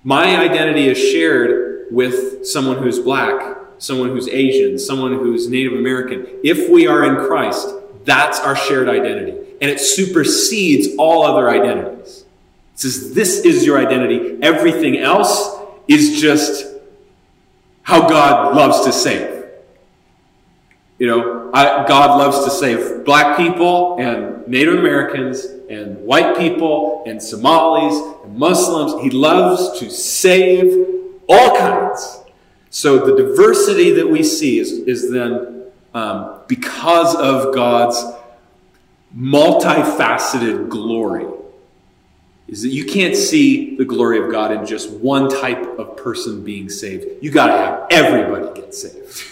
my 0.05 0.37
identity 0.37 0.89
is 0.89 0.99
shared 0.99 1.87
with 1.91 2.47
someone 2.47 2.79
who's 2.79 2.99
black, 2.99 3.57
someone 3.79 4.11
who's 4.11 4.29
Asian, 4.29 4.79
someone 4.79 5.15
who's 5.15 5.49
Native 5.49 5.73
American. 5.73 6.27
If 6.45 6.71
we 6.71 6.87
are 6.87 7.05
in 7.05 7.27
Christ, 7.27 7.69
that's 8.05 8.41
our 8.41 8.57
shared 8.57 8.89
identity. 8.89 9.33
And 9.61 9.71
it 9.71 9.81
supersedes 9.81 10.97
all 10.99 11.25
other 11.25 11.49
identities. 11.49 12.25
It 12.75 12.79
says, 12.79 13.15
This 13.15 13.45
is 13.45 13.65
your 13.65 13.79
identity. 13.79 14.39
Everything 14.43 14.99
else 14.99 15.59
is 15.89 16.21
just 16.21 16.67
how 17.83 18.09
God 18.09 18.57
loves 18.57 18.85
to 18.85 18.93
save. 18.93 19.45
You 20.99 21.09
know, 21.09 21.51
I, 21.53 21.87
God 21.87 22.19
loves 22.19 22.45
to 22.45 22.51
save 22.51 23.05
black 23.05 23.37
people 23.37 23.99
and 23.99 24.47
Native 24.47 24.79
Americans 24.79 25.45
and 25.69 25.99
white 26.05 26.37
people 26.37 27.03
and 27.07 27.21
Somalis 27.21 28.23
and 28.25 28.37
Muslims. 28.37 29.03
He 29.03 29.11
loves 29.11 29.81
to 29.81 29.91
save 29.91 30.87
all 31.29 31.57
kinds. 31.57 32.21
So 32.71 33.05
the 33.05 33.17
diversity 33.17 33.91
that 33.93 34.09
we 34.09 34.23
see 34.23 34.59
is, 34.59 34.71
is 34.71 35.11
then 35.11 35.62
um, 35.95 36.41
because 36.47 37.15
of 37.15 37.55
God's 37.55 38.03
multifaceted 39.17 40.69
glory. 40.69 41.27
Is 42.49 42.63
that 42.63 42.69
you 42.69 42.85
can't 42.85 43.17
see 43.17 43.77
the 43.77 43.85
glory 43.85 44.23
of 44.23 44.31
God 44.31 44.53
in 44.53 44.67
just 44.67 44.91
one 44.91 45.29
type 45.31 45.79
of 45.79 45.97
person 45.97 46.45
being 46.45 46.69
saved. 46.69 47.07
You 47.23 47.31
got 47.31 47.47
to 47.47 47.53
have 47.53 47.87
everybody 47.91 48.61
get 48.61 48.75
saved. 48.75 49.23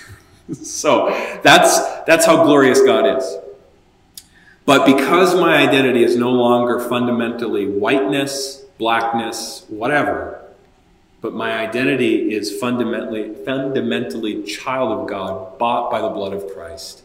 so 0.66 1.10
that's 1.42 1.78
that's 2.04 2.24
how 2.24 2.44
glorious 2.44 2.80
God 2.80 3.18
is. 3.18 3.36
But 4.64 4.86
because 4.86 5.34
my 5.34 5.56
identity 5.56 6.04
is 6.04 6.16
no 6.16 6.30
longer 6.30 6.78
fundamentally 6.78 7.66
whiteness, 7.66 8.62
blackness, 8.78 9.66
whatever, 9.68 10.39
but 11.20 11.34
my 11.34 11.58
identity 11.58 12.32
is 12.32 12.58
fundamentally 12.58 13.34
fundamentally 13.44 14.42
child 14.44 15.00
of 15.00 15.08
God, 15.08 15.58
bought 15.58 15.90
by 15.90 16.00
the 16.00 16.08
blood 16.08 16.32
of 16.32 16.46
Christ. 16.54 17.02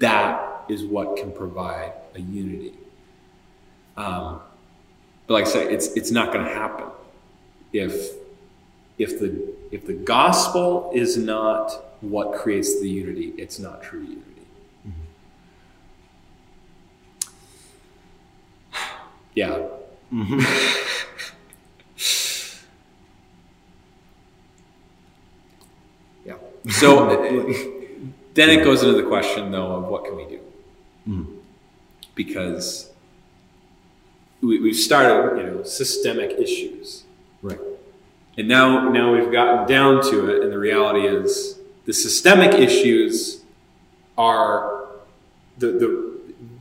That 0.00 0.64
is 0.68 0.84
what 0.84 1.16
can 1.16 1.32
provide 1.32 1.92
a 2.14 2.20
unity. 2.20 2.74
Um, 3.96 4.40
but 5.26 5.34
like 5.34 5.46
I 5.46 5.50
say, 5.50 5.72
it's 5.72 5.88
it's 5.88 6.10
not 6.10 6.32
going 6.32 6.44
to 6.44 6.52
happen 6.52 6.86
if 7.72 8.12
if 8.98 9.18
the 9.18 9.54
if 9.70 9.86
the 9.86 9.94
gospel 9.94 10.90
is 10.94 11.16
not 11.16 11.72
what 12.00 12.34
creates 12.34 12.80
the 12.80 12.88
unity, 12.88 13.34
it's 13.38 13.58
not 13.58 13.82
true 13.82 14.00
unity. 14.00 14.24
Yeah. 19.34 19.58
Yeah. 20.12 20.44
So 26.70 27.08
then 28.34 28.50
it 28.50 28.64
goes 28.64 28.82
into 28.82 29.00
the 29.00 29.08
question, 29.08 29.50
though, 29.50 29.72
of 29.76 29.84
what 29.84 30.04
can 30.04 30.16
we 30.16 30.24
do? 30.26 30.40
Hmm. 31.04 31.24
Because 32.14 32.90
we, 34.40 34.60
we've 34.60 34.76
started, 34.76 35.38
you 35.40 35.46
know, 35.50 35.62
systemic 35.62 36.38
issues, 36.38 37.04
Right. 37.42 37.58
and 38.36 38.48
now 38.48 38.88
now 38.88 39.12
we've 39.14 39.30
gotten 39.32 39.66
down 39.68 40.02
to 40.10 40.28
it, 40.28 40.42
and 40.42 40.52
the 40.52 40.58
reality 40.58 41.06
is 41.06 41.58
the 41.84 41.92
systemic 41.92 42.52
issues 42.54 43.42
are 44.16 44.88
the, 45.58 45.66
the 45.68 46.08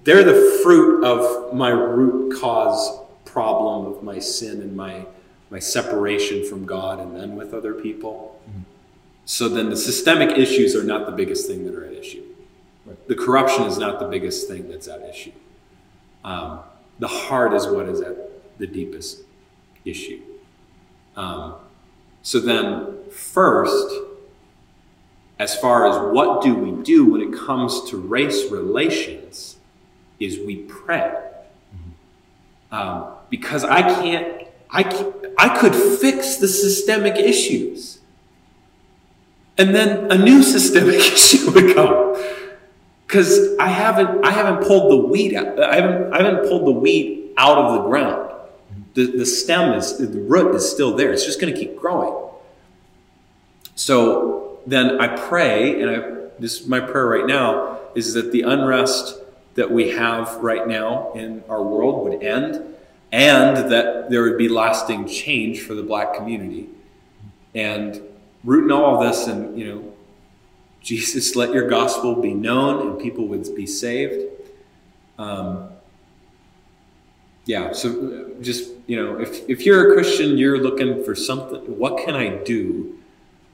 they're 0.04 0.24
the 0.24 0.60
fruit 0.64 1.04
of 1.04 1.54
my 1.54 1.70
root 1.70 2.40
cause 2.40 3.00
problem 3.26 3.86
of 3.92 4.04
my 4.04 4.20
sin 4.20 4.62
and 4.62 4.76
my 4.76 5.06
my 5.50 5.60
separation 5.60 6.46
from 6.46 6.66
God 6.66 7.00
and 7.00 7.16
then 7.16 7.36
with 7.36 7.54
other 7.54 7.74
people. 7.74 8.37
So 9.28 9.50
then 9.50 9.70
the 9.70 9.76
systemic 9.76 10.38
issues 10.38 10.74
are 10.74 10.86
not 10.86 11.06
the 11.06 11.12
biggest 11.12 11.48
thing 11.48 11.66
that 11.66 11.76
are 11.76 11.84
at 11.84 11.92
issue. 11.92 12.24
Right. 12.86 13.08
The 13.10 13.16
corruption 13.16 13.64
is 13.66 13.78
not 13.78 14.00
the 14.00 14.08
biggest 14.08 14.48
thing 14.48 14.70
that's 14.70 14.88
at 14.88 15.02
issue. 15.02 15.34
Um, 16.24 16.62
the 17.00 17.10
heart 17.10 17.54
is 17.54 17.68
what 17.68 17.90
is 17.90 18.00
at 18.00 18.16
the 18.58 18.66
deepest 18.66 19.24
issue. 19.84 20.22
Um, 21.18 21.56
so 22.24 22.40
then, 22.40 23.00
first, 23.12 23.94
as 25.40 25.58
far 25.58 25.88
as 25.88 26.14
what 26.14 26.42
do 26.42 26.56
we 26.56 26.82
do 26.82 27.12
when 27.12 27.20
it 27.20 27.38
comes 27.38 27.90
to 27.90 27.98
race 27.98 28.50
relations, 28.50 29.58
is 30.22 30.40
we 30.40 30.56
pray. 30.56 31.14
Um, 32.72 33.08
because 33.30 33.66
I 33.66 33.82
can't, 33.82 34.48
I, 34.70 34.84
can't, 34.84 35.16
I 35.38 35.58
could 35.58 35.76
fix 35.76 36.38
the 36.38 36.48
systemic 36.48 37.18
issues. 37.18 37.97
And 39.58 39.74
then 39.74 40.12
a 40.12 40.18
new 40.18 40.44
systemic 40.44 40.96
issue 41.14 41.52
would 41.52 41.76
come. 41.76 42.16
Because 43.06 43.58
I 43.58 43.68
haven't, 43.68 44.26
I 44.26 44.32
haven't 44.32 44.68
pulled 44.68 44.92
the 44.92 45.08
weed 45.08 45.34
out. 45.34 45.62
I 45.62 45.76
haven't, 45.76 46.14
I 46.14 46.22
haven't 46.22 46.50
pulled 46.50 46.68
the 46.68 46.72
weed 46.72 47.34
out 47.38 47.58
of 47.58 47.74
the 47.76 47.90
ground. 47.90 48.32
The, 48.96 49.06
the 49.06 49.26
stem 49.26 49.74
is, 49.74 49.98
the 49.98 50.20
root 50.22 50.56
is 50.56 50.70
still 50.70 50.96
there. 50.96 51.14
It's 51.14 51.26
just 51.26 51.40
going 51.40 51.54
to 51.54 51.60
keep 51.60 51.78
growing. 51.78 52.28
So 53.76 54.60
then 54.66 55.00
I 55.00 55.16
pray, 55.16 55.82
and 55.82 55.90
I, 55.90 56.10
this 56.40 56.66
my 56.68 56.80
prayer 56.80 57.06
right 57.06 57.26
now 57.26 57.80
is 57.96 58.14
that 58.14 58.32
the 58.32 58.42
unrest 58.42 59.20
that 59.56 59.72
we 59.72 59.92
have 59.92 60.36
right 60.38 60.68
now 60.68 61.12
in 61.14 61.44
our 61.48 61.64
world 61.64 62.04
would 62.04 62.22
end, 62.22 62.76
and 63.12 63.72
that 63.72 64.10
there 64.10 64.24
would 64.24 64.38
be 64.38 64.50
lasting 64.50 65.08
change 65.08 65.62
for 65.62 65.74
the 65.74 65.84
black 65.84 66.14
community. 66.14 66.70
And 67.56 68.02
rooting 68.44 68.72
all 68.72 68.96
of 68.96 69.08
this, 69.08 69.28
and 69.28 69.58
you 69.58 69.68
know, 69.68 69.94
Jesus, 70.82 71.36
let 71.36 71.54
your 71.54 71.68
gospel 71.68 72.16
be 72.16 72.34
known, 72.34 72.88
and 72.88 73.00
people 73.00 73.28
would 73.28 73.54
be 73.56 73.66
saved. 73.66 74.32
Um, 75.18 75.70
yeah, 77.46 77.72
so 77.72 77.90
uh, 77.90 78.42
just 78.42 78.72
you 78.88 79.02
know, 79.02 79.20
if 79.20 79.50
if 79.50 79.66
you're 79.66 79.92
a 79.92 79.94
Christian, 79.94 80.38
you're 80.38 80.60
looking 80.60 81.04
for 81.04 81.16
something. 81.16 81.62
What 81.78 82.06
can 82.06 82.16
I 82.16 82.30
do? 82.44 82.98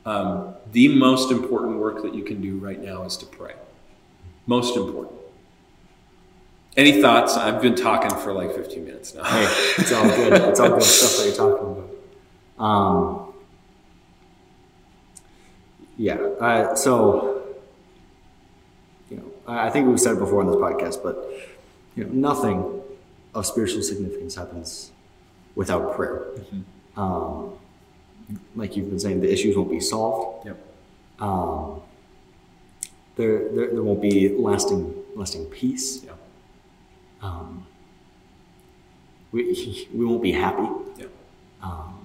Um, 0.05 0.55
the 0.71 0.89
most 0.89 1.31
important 1.31 1.77
work 1.77 2.01
that 2.03 2.13
you 2.13 2.23
can 2.23 2.41
do 2.41 2.57
right 2.57 2.81
now 2.81 3.03
is 3.03 3.15
to 3.17 3.25
pray. 3.25 3.53
Most 4.47 4.75
important. 4.75 5.15
Any 6.75 7.01
thoughts? 7.01 7.37
I've 7.37 7.61
been 7.61 7.75
talking 7.75 8.09
for 8.17 8.33
like 8.33 8.53
15 8.53 8.83
minutes 8.83 9.13
now. 9.13 9.23
Hey, 9.23 9.45
it's 9.77 9.91
all 9.91 10.07
good. 10.07 10.33
It's 10.33 10.59
all 10.59 10.69
good 10.69 10.83
stuff 10.83 11.17
that 11.17 11.27
you're 11.27 11.35
talking 11.35 11.83
about. 12.57 12.65
Um, 12.65 13.22
yeah. 15.97 16.15
Uh, 16.15 16.75
so, 16.75 17.43
you 19.09 19.17
know, 19.17 19.23
I 19.47 19.67
I 19.67 19.69
think 19.69 19.87
we've 19.87 19.99
said 19.99 20.13
it 20.13 20.19
before 20.19 20.41
on 20.41 20.47
this 20.47 20.55
podcast, 20.55 21.03
but 21.03 21.29
you 21.95 22.05
know, 22.05 22.11
nothing 22.11 22.81
of 23.33 23.45
spiritual 23.45 23.81
significance 23.81 24.35
happens 24.35 24.91
without 25.55 25.95
prayer. 25.95 26.27
Um, 26.95 27.53
like 28.55 28.75
you've 28.75 28.89
been 28.89 28.99
saying, 28.99 29.21
the 29.21 29.31
issues 29.31 29.55
won't 29.55 29.69
be 29.69 29.79
solved. 29.79 30.47
Yep. 30.47 30.57
Um, 31.19 31.81
there, 33.15 33.49
there, 33.49 33.67
there 33.73 33.83
won't 33.83 34.01
be 34.01 34.29
lasting, 34.29 34.93
lasting 35.15 35.45
peace. 35.45 36.03
Yeah. 36.03 36.13
Um, 37.21 37.65
we, 39.31 39.87
we 39.93 40.05
won't 40.05 40.21
be 40.21 40.31
happy. 40.31 40.67
Yeah. 40.97 41.05
Um, 41.61 42.02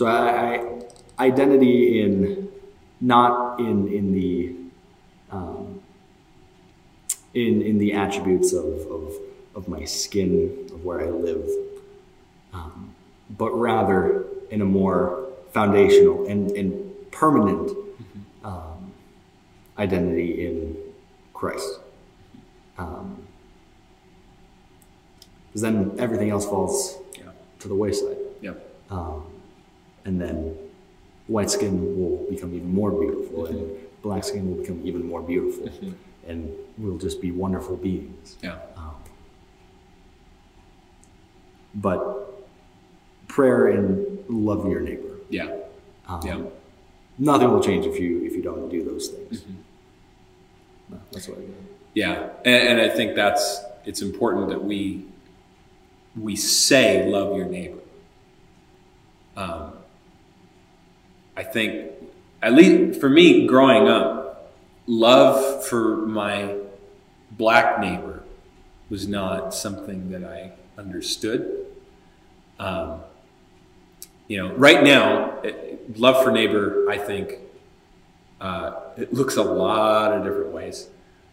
so 0.00 0.06
I, 0.06 0.56
I 1.18 1.26
identity 1.26 2.00
in 2.00 2.48
not 3.02 3.60
in 3.60 3.86
in 3.92 4.14
the 4.14 4.54
um, 5.30 5.82
in 7.34 7.60
in 7.60 7.76
the 7.76 7.92
attributes 7.92 8.54
of, 8.54 8.64
of 8.64 9.12
of 9.54 9.68
my 9.68 9.84
skin 9.84 10.70
of 10.72 10.82
where 10.86 11.02
I 11.02 11.10
live, 11.10 11.46
um, 12.54 12.94
but 13.28 13.50
rather 13.50 14.24
in 14.50 14.62
a 14.62 14.64
more 14.64 15.28
foundational 15.52 16.26
and, 16.26 16.50
and 16.52 16.72
permanent 17.10 17.70
um, 18.42 18.92
identity 19.78 20.46
in 20.46 20.76
Christ. 21.34 21.78
Um, 22.78 23.26
because 25.48 25.60
then 25.60 25.96
everything 25.98 26.30
else 26.30 26.46
falls 26.46 26.96
Yeah. 27.18 27.32
to 27.58 27.68
the 27.68 27.74
wayside. 27.74 28.16
Yep. 28.40 28.56
Um, 28.90 29.29
and 30.04 30.20
then 30.20 30.56
white 31.26 31.50
skin 31.50 31.96
will 31.96 32.26
become 32.30 32.54
even 32.54 32.72
more 32.72 32.90
beautiful, 32.90 33.46
and 33.46 33.70
black 34.02 34.24
skin 34.24 34.48
will 34.48 34.60
become 34.62 34.80
even 34.84 35.06
more 35.06 35.22
beautiful, 35.22 35.68
and 36.26 36.52
we'll 36.78 36.98
just 36.98 37.20
be 37.20 37.30
wonderful 37.30 37.76
beings. 37.76 38.36
Yeah. 38.42 38.58
Um, 38.76 38.94
but 41.74 42.48
prayer 43.28 43.68
and 43.68 44.18
love 44.28 44.68
your 44.68 44.80
neighbor. 44.80 45.18
Yeah. 45.28 45.56
Um, 46.08 46.20
Yeah. 46.24 46.40
Nothing 47.18 47.50
will 47.50 47.62
change 47.62 47.84
if 47.84 48.00
you 48.00 48.24
if 48.24 48.32
you 48.34 48.42
don't 48.42 48.68
do 48.70 48.82
those 48.82 49.08
things. 49.08 49.44
No, 50.88 50.98
that's 51.12 51.28
what 51.28 51.36
I 51.38 51.42
get. 51.42 51.50
Yeah, 51.92 52.28
and, 52.44 52.68
and 52.68 52.80
I 52.80 52.88
think 52.88 53.14
that's 53.14 53.60
it's 53.84 54.00
important 54.00 54.48
that 54.48 54.64
we 54.64 55.04
we 56.18 56.34
say 56.36 57.06
love 57.06 57.36
your 57.36 57.46
neighbor. 57.46 57.78
Um, 59.36 59.72
I 61.40 61.42
think, 61.42 61.90
at 62.42 62.52
least 62.52 63.00
for 63.00 63.08
me, 63.08 63.46
growing 63.46 63.88
up, 63.88 64.52
love 64.86 65.64
for 65.64 65.96
my 65.96 66.54
black 67.30 67.80
neighbor 67.80 68.22
was 68.90 69.08
not 69.08 69.54
something 69.54 70.10
that 70.10 70.22
I 70.22 70.52
understood, 70.76 71.64
um, 72.58 73.00
you 74.28 74.36
know, 74.36 74.52
right 74.54 74.84
now, 74.84 75.40
it, 75.42 75.98
love 75.98 76.22
for 76.22 76.30
neighbor, 76.30 76.86
I 76.90 76.98
think, 76.98 77.38
uh, 78.42 78.74
it 78.98 79.14
looks 79.14 79.36
a 79.36 79.42
lot 79.42 80.12
of 80.12 80.22
different 80.22 80.52
ways. 80.52 80.90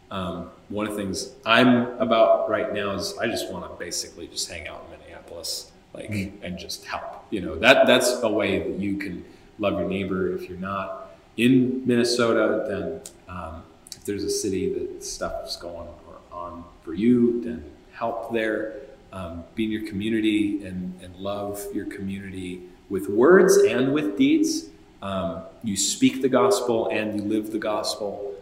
Um, 0.10 0.51
one 0.70 0.88
of 0.88 0.95
the 0.95 1.03
things 1.03 1.34
I'm 1.45 1.99
about 1.99 2.49
right 2.49 2.74
now 2.74 2.91
is 2.91 3.18
I 3.18 3.28
just 3.28 3.51
want 3.51 3.70
to 3.70 3.78
basically 3.78 4.28
just 4.28 4.49
hang 4.49 4.70
out 4.70 4.86
in 4.86 4.97
Minneapolis, 4.97 5.70
like, 5.93 6.10
mm-hmm. 6.10 6.45
and 6.45 6.58
just 6.58 6.86
help. 6.86 7.26
You 7.30 7.41
know, 7.41 7.55
that 7.55 7.88
that's 7.88 8.22
a 8.24 8.30
way 8.30 8.60
that 8.60 8.80
you 8.80 8.95
can 8.95 9.26
love 9.60 9.80
your 9.80 9.88
neighbor. 9.88 10.34
If 10.36 10.49
you're 10.49 10.58
not 10.58 11.16
in 11.38 11.86
Minnesota, 11.86 12.66
then 12.68 13.01
um, 13.28 13.64
if 13.95 14.05
there's 14.05 14.24
a 14.24 14.30
city 14.30 14.74
that 14.74 15.03
stuff 15.03 15.47
is 15.47 15.55
going 15.55 15.88
on 16.32 16.64
for 16.84 16.93
you, 16.93 17.41
then 17.43 17.64
help 17.91 18.34
there. 18.34 18.76
Um, 19.14 19.45
be 19.55 19.64
in 19.64 19.72
your 19.72 19.88
community 19.88 20.66
and, 20.66 20.99
and 21.01 21.16
love 21.16 21.64
your 21.74 21.86
community 21.86 22.64
with 22.89 23.10
words 23.10 23.58
and 23.58 23.93
with 23.93 24.18
deeds. 24.18 24.66
Um, 25.01 25.43
you 25.64 25.78
speak 25.78 26.22
the 26.22 26.30
gospel 26.30 26.89
and 26.89 27.16
you 27.16 27.22
live 27.26 27.51
the 27.51 27.58
gospel. 27.58 28.36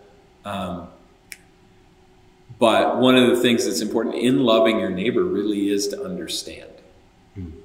Um, 0.43 0.89
but 2.57 2.97
one 2.97 3.15
of 3.15 3.29
the 3.29 3.41
things 3.41 3.65
that's 3.65 3.81
important 3.81 4.15
in 4.15 4.43
loving 4.43 4.79
your 4.79 4.89
neighbor 4.89 5.23
really 5.23 5.69
is 5.69 5.87
to 5.89 6.03
understand. 6.03 6.69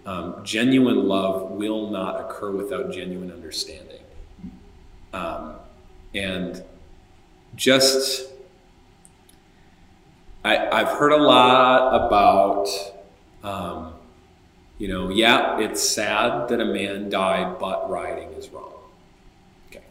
Um, 0.04 0.44
genuine 0.44 1.06
love 1.06 1.52
will 1.52 1.90
not 1.90 2.20
occur 2.20 2.50
without 2.50 2.92
genuine 2.92 3.30
understanding. 3.30 4.00
Um, 5.12 5.54
and 6.14 6.62
just, 7.54 8.28
I, 10.44 10.56
have 10.78 10.98
heard 10.98 11.12
a 11.12 11.16
lot 11.16 12.06
about 12.06 12.68
um, 13.42 13.94
you 14.78 14.88
know, 14.88 15.10
yeah, 15.10 15.58
it's 15.60 15.82
sad 15.86 16.48
that 16.48 16.58
a 16.58 16.64
man 16.64 17.10
died, 17.10 17.58
but 17.58 17.90
rioting 17.90 18.30
is 18.30 18.48
wrong. 18.48 18.72
Okay. 19.68 19.84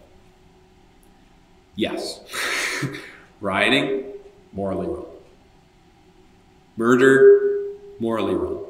Yes. 1.75 2.21
rioting, 3.41 4.05
morally 4.51 4.88
wrong. 4.88 5.05
Murder, 6.75 7.75
morally 7.99 8.34
wrong. 8.34 8.68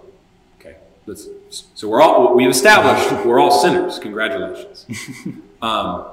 Let's, 1.09 1.27
so 1.73 1.89
we're 1.89 2.01
all, 2.01 2.35
we've 2.35 2.51
established 2.51 3.25
we're 3.25 3.39
all 3.39 3.49
sinners. 3.49 3.97
Congratulations. 3.97 4.85
um, 5.61 6.05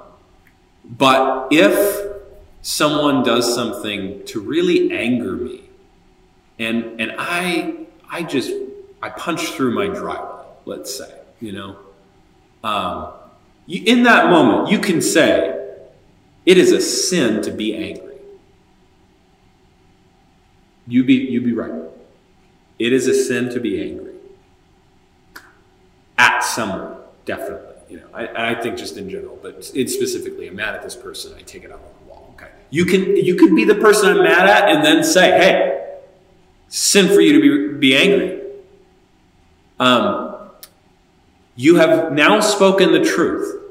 but 0.85 1.49
if 1.51 2.15
someone 2.63 3.23
does 3.23 3.55
something 3.55 4.25
to 4.25 4.41
really 4.41 4.91
anger 4.97 5.33
me, 5.33 5.69
and, 6.59 6.99
and 6.99 7.13
I, 7.19 7.87
I 8.11 8.23
just 8.23 8.51
I 9.03 9.11
punched 9.11 9.49
through 9.53 9.75
my 9.75 9.95
drywall, 9.95 10.47
let's 10.65 10.97
say, 10.97 11.13
you 11.43 11.53
know. 11.53 11.77
Um, 12.65 13.13
you, 13.67 13.83
in 13.85 14.05
that 14.05 14.31
moment, 14.31 14.71
you 14.71 14.79
can 14.79 15.03
say, 15.03 15.53
it 16.47 16.57
is 16.57 16.73
a 16.73 16.81
sin 16.81 17.43
to 17.43 17.51
be 17.51 17.77
angry. 17.77 18.17
You 20.87 21.05
be, 21.05 21.15
you 21.15 21.43
be 21.43 21.53
right. 21.53 21.83
It 22.79 22.95
is 22.95 23.07
a 23.09 23.15
sin 23.15 23.51
to 23.51 23.61
be 23.61 23.83
angry. 23.83 24.06
At 26.19 26.41
someone, 26.41 26.97
definitely. 27.25 27.75
You 27.89 28.01
know, 28.01 28.07
I, 28.13 28.53
I 28.53 28.55
think 28.61 28.77
just 28.77 28.97
in 28.97 29.09
general, 29.09 29.39
but 29.43 29.71
it's 29.75 29.95
specifically, 29.95 30.49
I'm 30.49 30.57
mad 30.57 30.75
at 30.75 30.83
this 30.83 30.97
person, 30.97 31.35
I 31.39 31.43
take 31.43 31.63
it 31.63 31.71
out 31.71 31.79
on 31.79 32.05
the 32.05 32.11
wall. 32.11 32.35
Okay. 32.37 32.51
You 32.71 32.85
can 32.85 33.17
you 33.17 33.37
can 33.37 33.55
be 33.55 33.65
the 33.65 33.77
person 33.77 34.09
I'm 34.09 34.23
mad 34.25 34.49
at 34.49 34.69
and 34.69 34.85
then 34.85 35.05
say, 35.05 35.31
hey, 35.39 35.99
sin 36.69 37.09
for 37.09 37.21
you 37.21 37.41
to 37.41 37.41
be, 37.41 37.79
be 37.79 37.97
angry. 37.97 38.43
Um, 39.79 40.51
you 41.55 41.77
have 41.77 42.13
now 42.13 42.41
spoken 42.41 42.93
the 42.93 43.05
truth. 43.05 43.63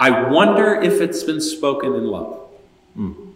I 0.00 0.28
wonder 0.28 0.74
if 0.74 1.00
it's 1.00 1.22
been 1.22 1.40
spoken 1.40 1.94
in 1.94 2.06
love. 2.06 2.48
Mm. 2.96 3.32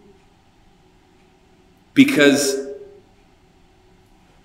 Because 1.95 2.68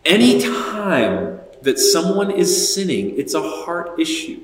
any 0.05 0.41
time 0.41 1.36
that 1.68 1.78
someone 1.78 2.32
is 2.32 2.74
sinning, 2.74 3.20
it's 3.20 3.34
a 3.34 3.41
heart 3.41 3.99
issue. 3.99 4.39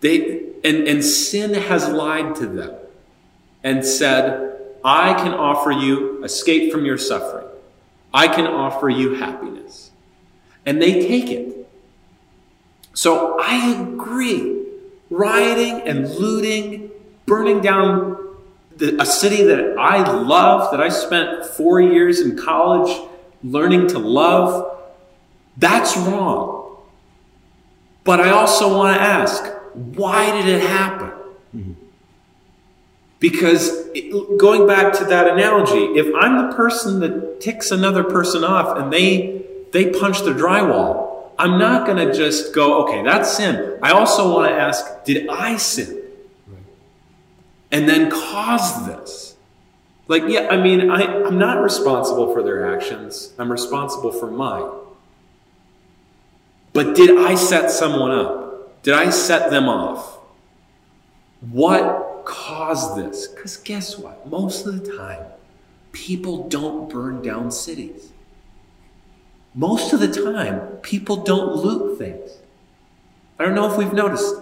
They, 0.00 0.40
and, 0.62 0.86
and 0.86 1.02
sin 1.02 1.54
has 1.54 1.88
lied 1.88 2.34
to 2.36 2.46
them 2.46 2.74
and 3.62 3.82
said, 3.82 4.60
I 4.84 5.14
can 5.14 5.32
offer 5.32 5.70
you 5.70 6.22
escape 6.22 6.70
from 6.70 6.84
your 6.84 6.98
suffering. 6.98 7.46
I 8.12 8.28
can 8.28 8.46
offer 8.46 8.90
you 8.90 9.14
happiness 9.14 9.92
and 10.66 10.80
they 10.80 11.08
take 11.08 11.30
it. 11.30 11.66
So 12.92 13.40
I 13.40 13.72
agree. 13.72 14.62
Rioting 15.08 15.88
and 15.88 16.10
looting, 16.10 16.90
burning 17.24 17.62
down 17.62 18.18
the, 18.76 19.00
a 19.00 19.06
city 19.06 19.42
that 19.44 19.78
I 19.78 20.12
love, 20.12 20.70
that 20.70 20.82
I 20.82 20.90
spent 20.90 21.46
four 21.46 21.80
years 21.80 22.20
in 22.20 22.36
college 22.36 23.08
learning 23.42 23.86
to 23.88 23.98
love, 23.98 24.73
that's 25.56 25.96
wrong. 25.96 26.76
But 28.04 28.20
I 28.20 28.30
also 28.30 28.76
want 28.76 28.96
to 28.96 29.00
ask, 29.02 29.44
why 29.74 30.30
did 30.30 30.46
it 30.46 30.60
happen? 30.60 31.12
Because 33.18 33.88
it, 33.94 34.38
going 34.38 34.66
back 34.66 34.92
to 34.98 35.04
that 35.06 35.28
analogy, 35.28 35.98
if 35.98 36.14
I'm 36.14 36.48
the 36.48 36.54
person 36.54 37.00
that 37.00 37.40
ticks 37.40 37.70
another 37.70 38.04
person 38.04 38.44
off 38.44 38.76
and 38.76 38.92
they 38.92 39.44
they 39.74 39.90
punch 39.90 40.22
the 40.22 40.30
drywall. 40.30 41.32
I'm 41.36 41.58
not 41.58 41.84
going 41.84 41.98
to 41.98 42.14
just 42.14 42.54
go, 42.54 42.84
okay, 42.84 43.02
that's 43.02 43.36
sin. 43.36 43.76
I 43.82 43.90
also 43.90 44.32
want 44.32 44.48
to 44.48 44.54
ask, 44.54 45.04
did 45.04 45.28
I 45.28 45.56
sin? 45.56 46.00
And 47.72 47.88
then 47.88 48.08
cause 48.08 48.86
this? 48.86 49.34
Like, 50.06 50.22
yeah, 50.28 50.46
I 50.48 50.58
mean, 50.58 50.92
I, 50.92 51.24
I'm 51.24 51.38
not 51.38 51.60
responsible 51.60 52.32
for 52.32 52.40
their 52.40 52.72
actions, 52.72 53.32
I'm 53.36 53.50
responsible 53.50 54.12
for 54.12 54.30
mine. 54.30 54.70
But 56.74 56.94
did 56.94 57.18
I 57.18 57.34
set 57.34 57.70
someone 57.70 58.10
up? 58.10 58.82
Did 58.82 58.92
I 58.92 59.08
set 59.08 59.50
them 59.50 59.68
off? 59.68 60.18
What 61.40 62.24
caused 62.26 62.96
this? 62.96 63.28
Because 63.28 63.56
guess 63.56 63.96
what? 63.96 64.26
Most 64.28 64.66
of 64.66 64.84
the 64.84 64.96
time, 64.96 65.24
people 65.92 66.48
don't 66.48 66.90
burn 66.90 67.22
down 67.22 67.50
cities 67.50 68.10
most 69.54 69.92
of 69.92 70.00
the 70.00 70.08
time, 70.08 70.60
people 70.82 71.16
don't 71.16 71.54
loot 71.54 71.96
things. 71.98 72.38
I 73.38 73.44
don't 73.44 73.54
know 73.54 73.70
if 73.70 73.78
we've 73.78 73.92
noticed, 73.92 74.34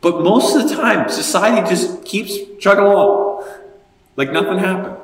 but 0.00 0.20
most 0.22 0.56
of 0.56 0.68
the 0.68 0.74
time, 0.74 1.08
society 1.08 1.68
just 1.68 2.04
keeps 2.04 2.36
chugging 2.58 2.84
along 2.84 3.44
like 4.16 4.32
nothing 4.32 4.58
happened. 4.58 4.96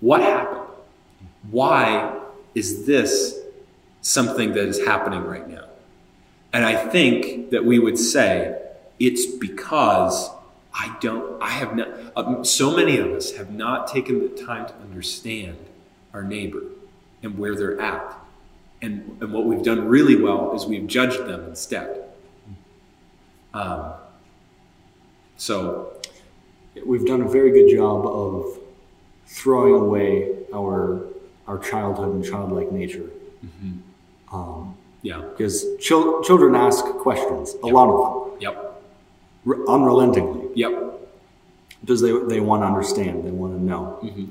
What 0.00 0.20
happened? 0.20 0.66
Why 1.50 2.20
is 2.54 2.86
this 2.86 3.38
something 4.02 4.52
that 4.52 4.66
is 4.66 4.84
happening 4.84 5.24
right 5.24 5.48
now? 5.48 5.64
And 6.52 6.64
I 6.64 6.88
think 6.88 7.50
that 7.50 7.64
we 7.64 7.78
would 7.78 7.98
say 7.98 8.60
it's 8.98 9.26
because 9.26 10.30
I 10.74 10.96
don't, 11.00 11.42
I 11.42 11.50
have 11.50 11.76
not, 11.76 11.88
uh, 12.16 12.42
so 12.44 12.74
many 12.74 12.98
of 12.98 13.08
us 13.08 13.32
have 13.32 13.50
not 13.50 13.88
taken 13.88 14.20
the 14.20 14.44
time 14.44 14.66
to 14.66 14.74
understand 14.74 15.58
our 16.12 16.22
neighbor 16.22 16.62
and 17.22 17.38
where 17.38 17.54
they're 17.54 17.80
at 17.80 18.18
and, 18.80 19.18
and 19.20 19.32
what 19.32 19.44
we've 19.44 19.62
done 19.62 19.88
really 19.88 20.16
well 20.16 20.54
is 20.54 20.66
we've 20.66 20.86
judged 20.86 21.26
them 21.26 21.44
instead. 21.46 22.04
Um, 23.52 23.94
so 25.36 26.00
we've 26.86 27.06
done 27.06 27.22
a 27.22 27.28
very 27.28 27.50
good 27.50 27.74
job 27.74 28.06
of 28.06 28.58
throwing 29.26 29.74
away 29.74 30.36
our 30.54 31.02
our 31.46 31.58
childhood 31.58 32.14
and 32.14 32.24
childlike 32.24 32.70
nature. 32.70 33.08
Mm-hmm. 33.44 34.36
Um, 34.36 34.76
yeah, 35.02 35.22
because 35.30 35.64
chil- 35.78 36.22
children 36.22 36.54
ask 36.54 36.84
questions, 36.84 37.54
a 37.62 37.66
yep. 37.66 37.74
lot 37.74 37.88
of 37.88 38.30
them. 38.30 38.40
Yep. 38.40 38.82
Re- 39.44 39.64
unrelentingly. 39.68 40.48
Yep. 40.54 40.72
Because 41.80 42.00
they 42.00 42.12
they 42.26 42.40
want 42.40 42.62
to 42.62 42.66
understand, 42.66 43.24
they 43.24 43.30
want 43.30 43.54
to 43.54 43.62
know, 43.62 43.98
mm-hmm. 44.02 44.26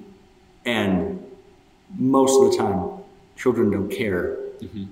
and 0.65 1.23
most 1.97 2.41
of 2.41 2.51
the 2.51 2.57
time, 2.57 2.89
children 3.37 3.71
don't 3.71 3.89
care 3.89 4.37
mm-hmm. 4.59 4.85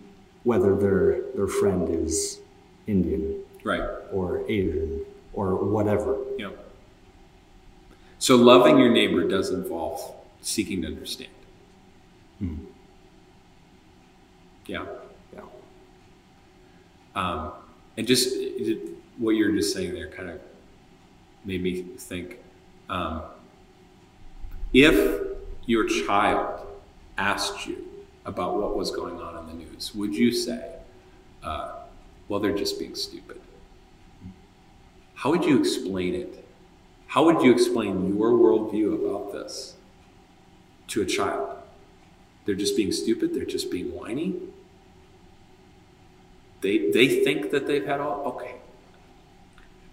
whether 0.43 0.75
their 0.75 1.21
their 1.35 1.47
friend 1.47 1.89
is 1.89 2.39
Indian, 2.87 3.43
right, 3.63 3.81
or 4.11 4.49
Asian, 4.49 5.05
or 5.33 5.55
whatever. 5.55 6.17
Yeah. 6.37 6.51
So 8.19 8.37
loving 8.37 8.79
your 8.79 8.89
neighbor 8.89 9.27
does 9.27 9.49
involve 9.49 10.15
seeking 10.41 10.81
to 10.83 10.87
understand. 10.87 11.29
Mm. 12.41 12.59
Yeah. 14.65 14.85
Um, 17.15 17.53
and 17.97 18.05
just 18.05 18.35
what 19.17 19.31
you're 19.31 19.51
just 19.53 19.73
saying 19.73 19.93
there 19.93 20.09
kind 20.09 20.29
of 20.29 20.39
made 21.45 21.63
me 21.63 21.81
think 21.97 22.39
um, 22.89 23.21
if 24.73 25.27
your 25.65 25.87
child 25.87 26.67
asked 27.17 27.65
you 27.65 27.87
about 28.25 28.55
what 28.57 28.75
was 28.75 28.91
going 28.91 29.21
on 29.21 29.37
in 29.39 29.47
the 29.47 29.65
news, 29.65 29.95
would 29.95 30.13
you 30.13 30.31
say, 30.31 30.73
uh, 31.43 31.75
well, 32.27 32.39
they're 32.39 32.57
just 32.57 32.77
being 32.77 32.95
stupid? 32.95 33.39
how 35.25 35.31
would 35.31 35.43
you 35.43 35.59
explain 35.59 36.13
it? 36.13 36.45
How 37.07 37.25
would 37.25 37.41
you 37.41 37.51
explain 37.51 38.15
your 38.15 38.29
worldview 38.29 38.93
about 38.93 39.31
this 39.31 39.73
to 40.89 41.01
a 41.01 41.05
child? 41.05 41.57
They're 42.45 42.53
just 42.53 42.77
being 42.77 42.91
stupid, 42.91 43.33
they're 43.33 43.43
just 43.43 43.71
being 43.71 43.91
whiny. 43.91 44.35
They, 46.65 46.89
they 46.89 47.23
think 47.23 47.51
that 47.51 47.67
they've 47.67 47.85
had 47.85 47.99
all, 47.99 48.23
okay. 48.25 48.55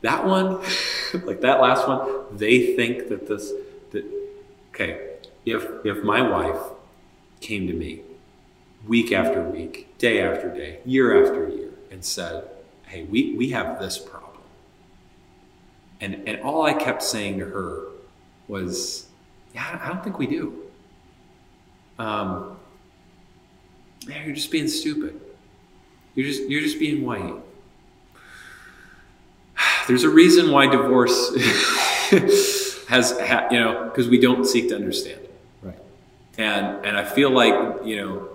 That 0.01 0.27
one, 0.27 0.63
like 1.27 1.43
that 1.43 1.61
last 1.61 1.87
one, 1.87 2.35
they 2.35 2.75
think 2.75 3.11
that 3.11 3.29
this, 3.29 3.53
that, 3.91 4.11
okay, 4.71 5.17
if, 5.45 5.67
if 5.85 6.03
my 6.03 6.27
wife 6.27 6.63
came 7.43 7.67
to 7.67 7.75
me 7.75 8.01
week 8.89 9.13
after 9.13 9.43
week, 9.43 9.99
day 9.99 10.23
after 10.23 10.49
day, 10.49 10.79
year 10.87 11.23
after 11.23 11.47
year, 11.47 11.69
and 11.91 12.03
said, 12.03 12.49
Hey, 12.87 13.05
we, 13.05 13.35
we 13.37 13.51
have 13.51 13.79
this 13.79 13.99
problem. 13.99 14.41
And, 16.01 16.27
and 16.27 16.41
all 16.41 16.63
I 16.63 16.73
kept 16.73 17.03
saying 17.03 17.39
to 17.41 17.45
her 17.45 17.83
was, 18.49 19.09
Yeah, 19.55 19.79
I 19.83 19.89
don't 19.89 20.03
think 20.03 20.19
we 20.19 20.27
do. 20.27 20.57
Um, 21.99 22.57
you're 24.07 24.35
just 24.35 24.51
being 24.51 24.69
stupid. 24.69 25.21
You're 26.15 26.27
just 26.27 26.49
you're 26.49 26.61
just 26.61 26.79
being 26.79 27.05
white. 27.05 27.35
There's 29.89 30.05
a 30.05 30.11
reason 30.11 30.51
why 30.51 30.67
divorce 30.67 31.35
has 32.89 33.19
ha, 33.21 33.49
you 33.51 33.59
know 33.59 33.85
because 33.85 34.09
we 34.09 34.19
don't 34.19 34.45
seek 34.45 34.69
to 34.69 34.75
understand. 34.75 35.21
Right. 35.63 35.79
And 36.39 36.85
and 36.85 36.97
I 36.97 37.05
feel 37.05 37.31
like 37.31 37.85
you 37.85 37.97
know 37.97 38.29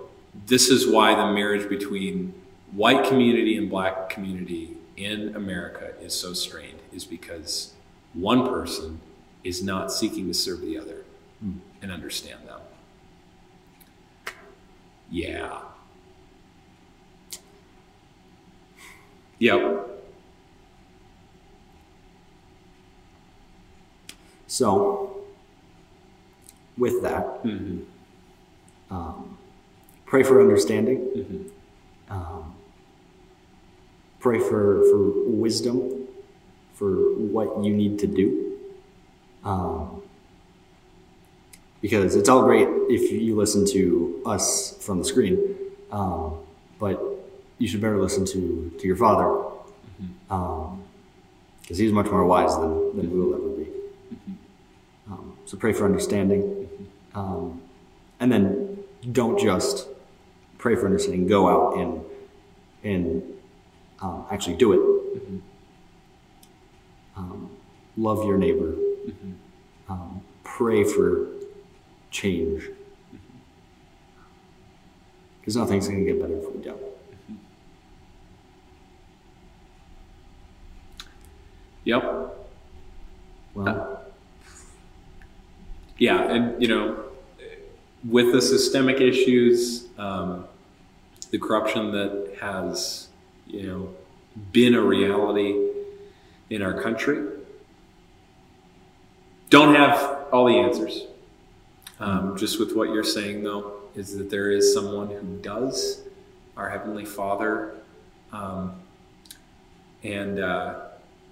this 0.46 0.70
is 0.70 0.88
why 0.88 1.16
the 1.16 1.32
marriage 1.32 1.70
between 1.70 2.34
white 2.72 3.08
community 3.08 3.58
and 3.58 3.70
black 3.70 4.10
community 4.10 4.76
in 4.96 5.36
America 5.36 5.94
is 6.02 6.14
so 6.14 6.34
strained 6.34 6.80
is 6.92 7.06
because 7.06 7.74
one 8.14 8.48
person 8.48 9.00
is 9.44 9.64
not 9.64 9.92
seeking 9.92 10.28
to 10.28 10.34
serve 10.34 10.62
the 10.62 10.78
other 10.78 11.04
Mm. 11.44 11.60
and 11.84 11.92
understand 11.92 12.40
them. 12.48 12.60
Yeah. 15.12 15.60
Yep. 19.40 20.04
So, 24.48 25.18
with 26.78 27.02
that, 27.04 27.40
hmm 27.44 27.80
um, 28.90 29.38
pray 30.06 30.24
for 30.24 30.42
understanding. 30.42 30.98
hmm 31.00 31.48
Um, 32.10 32.56
pray 34.20 34.40
for, 34.40 34.82
for 34.90 35.12
wisdom 35.30 36.08
for 36.74 36.92
what 37.18 37.64
you 37.64 37.74
need 37.74 38.00
to 38.00 38.08
do. 38.08 38.58
Um, 39.44 40.02
because 41.82 42.16
it's 42.16 42.30
all 42.30 42.44
great 42.44 42.68
if 42.90 43.12
you 43.12 43.36
listen 43.36 43.66
to 43.68 44.22
us 44.26 44.78
from 44.82 45.00
the 45.00 45.06
screen, 45.06 45.56
um, 45.92 46.38
but 46.80 47.00
you 47.58 47.68
should 47.68 47.82
better 47.82 48.02
listen 48.02 48.26
to, 48.26 48.72
to 48.80 48.88
your 48.88 48.96
father 48.96 49.44
because 50.28 51.78
he's 51.78 51.92
much 51.92 52.08
more 52.08 52.26
wise 52.26 52.56
than, 52.56 52.96
than 52.96 53.12
we 53.12 53.20
will 53.20 53.34
ever 53.36 53.50
be. 53.50 53.68
Um, 55.10 55.38
so 55.46 55.58
pray 55.58 55.74
for 55.74 55.86
understanding. 55.86 56.70
Um, 57.16 57.62
and 58.20 58.32
then 58.32 58.84
don't 59.12 59.40
just 59.40 59.88
pray 60.58 60.76
for 60.76 60.86
understanding, 60.86 61.28
go 61.28 61.48
out 61.50 61.78
and, 61.78 62.02
and 62.84 63.24
um, 64.02 64.26
actually 64.32 64.56
do 64.56 64.74
it. 64.74 64.80
Um, 67.16 67.50
love 67.96 68.24
your 68.26 68.38
neighbor. 68.38 68.76
Um, 69.90 70.22
pray 70.44 70.84
for 70.84 71.28
change. 72.12 72.70
Because 75.40 75.56
nothing's 75.56 75.88
going 75.88 76.06
to 76.06 76.12
get 76.12 76.22
better 76.22 76.38
if 76.38 76.52
we 76.54 76.62
don't. 76.62 76.87
Yep. 81.88 82.04
Well, 83.56 84.04
Yeah, 85.98 86.22
and 86.30 86.62
you 86.62 86.68
know, 86.68 87.06
with 88.04 88.34
the 88.34 88.42
systemic 88.42 89.00
issues, 89.00 89.88
um, 89.98 90.46
the 91.32 91.40
corruption 91.40 91.92
that 91.94 92.36
has, 92.42 93.08
you 93.46 93.68
know, 93.68 93.94
been 94.52 94.76
a 94.76 94.82
reality 94.82 95.56
in 96.50 96.62
our 96.62 96.82
country, 96.82 97.26
don't 99.50 99.74
have 99.74 100.26
all 100.34 100.48
the 100.48 100.58
answers. 100.58 101.04
Um, 102.02 102.36
just 102.38 102.60
with 102.60 102.76
what 102.76 102.90
you're 102.90 103.06
saying, 103.06 103.44
though, 103.44 103.80
is 103.96 104.18
that 104.18 104.30
there 104.30 104.52
is 104.52 104.74
someone 104.74 105.08
who 105.08 105.38
does, 105.42 106.02
our 106.58 106.70
Heavenly 106.70 107.06
Father, 107.06 107.76
um, 108.34 108.76
and 110.04 110.42
uh, 110.42 110.87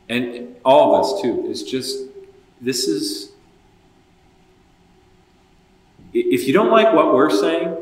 and 0.10 0.56
all 0.64 0.96
of 0.96 1.06
us 1.06 1.22
too. 1.22 1.46
Is 1.48 1.64
just 1.64 2.04
this 2.62 2.88
is 2.88 3.32
if 6.14 6.48
you 6.48 6.54
don't 6.54 6.72
like 6.72 6.94
what 6.94 7.14
we're 7.14 7.30
saying, 7.30 7.76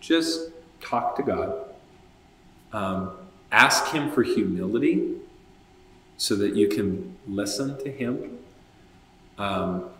just 0.00 0.50
talk 0.80 1.16
to 1.16 1.22
God. 1.22 1.64
Um, 2.72 3.16
ask 3.50 3.92
Him 3.92 4.10
for 4.10 4.22
humility 4.22 5.16
so 6.16 6.36
that 6.36 6.54
you 6.54 6.68
can 6.68 7.16
listen 7.26 7.76
to 7.82 7.90
Him. 7.90 8.38
Um, 9.38 9.90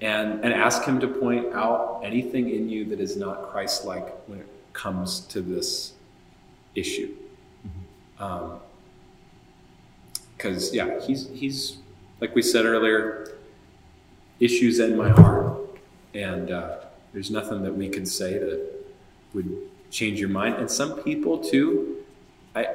and, 0.00 0.44
and 0.44 0.52
ask 0.52 0.84
Him 0.84 1.00
to 1.00 1.08
point 1.08 1.52
out 1.54 2.02
anything 2.04 2.50
in 2.50 2.68
you 2.68 2.84
that 2.86 3.00
is 3.00 3.16
not 3.16 3.50
Christ 3.50 3.84
like 3.84 4.08
when 4.28 4.38
it 4.38 4.48
comes 4.72 5.20
to 5.26 5.40
this 5.40 5.92
issue. 6.74 7.14
Because, 10.42 10.74
yeah, 10.74 11.00
he's, 11.00 11.28
he's, 11.28 11.76
like 12.20 12.34
we 12.34 12.42
said 12.42 12.64
earlier, 12.64 13.36
issues 14.40 14.80
in 14.80 14.96
my 14.96 15.10
heart. 15.10 15.56
And 16.14 16.50
uh, 16.50 16.78
there's 17.12 17.30
nothing 17.30 17.62
that 17.62 17.74
we 17.74 17.88
can 17.88 18.04
say 18.04 18.38
that 18.38 18.84
would 19.34 19.70
change 19.90 20.18
your 20.18 20.30
mind. 20.30 20.56
And 20.56 20.68
some 20.68 21.00
people 21.02 21.38
too, 21.38 22.04
I 22.56 22.66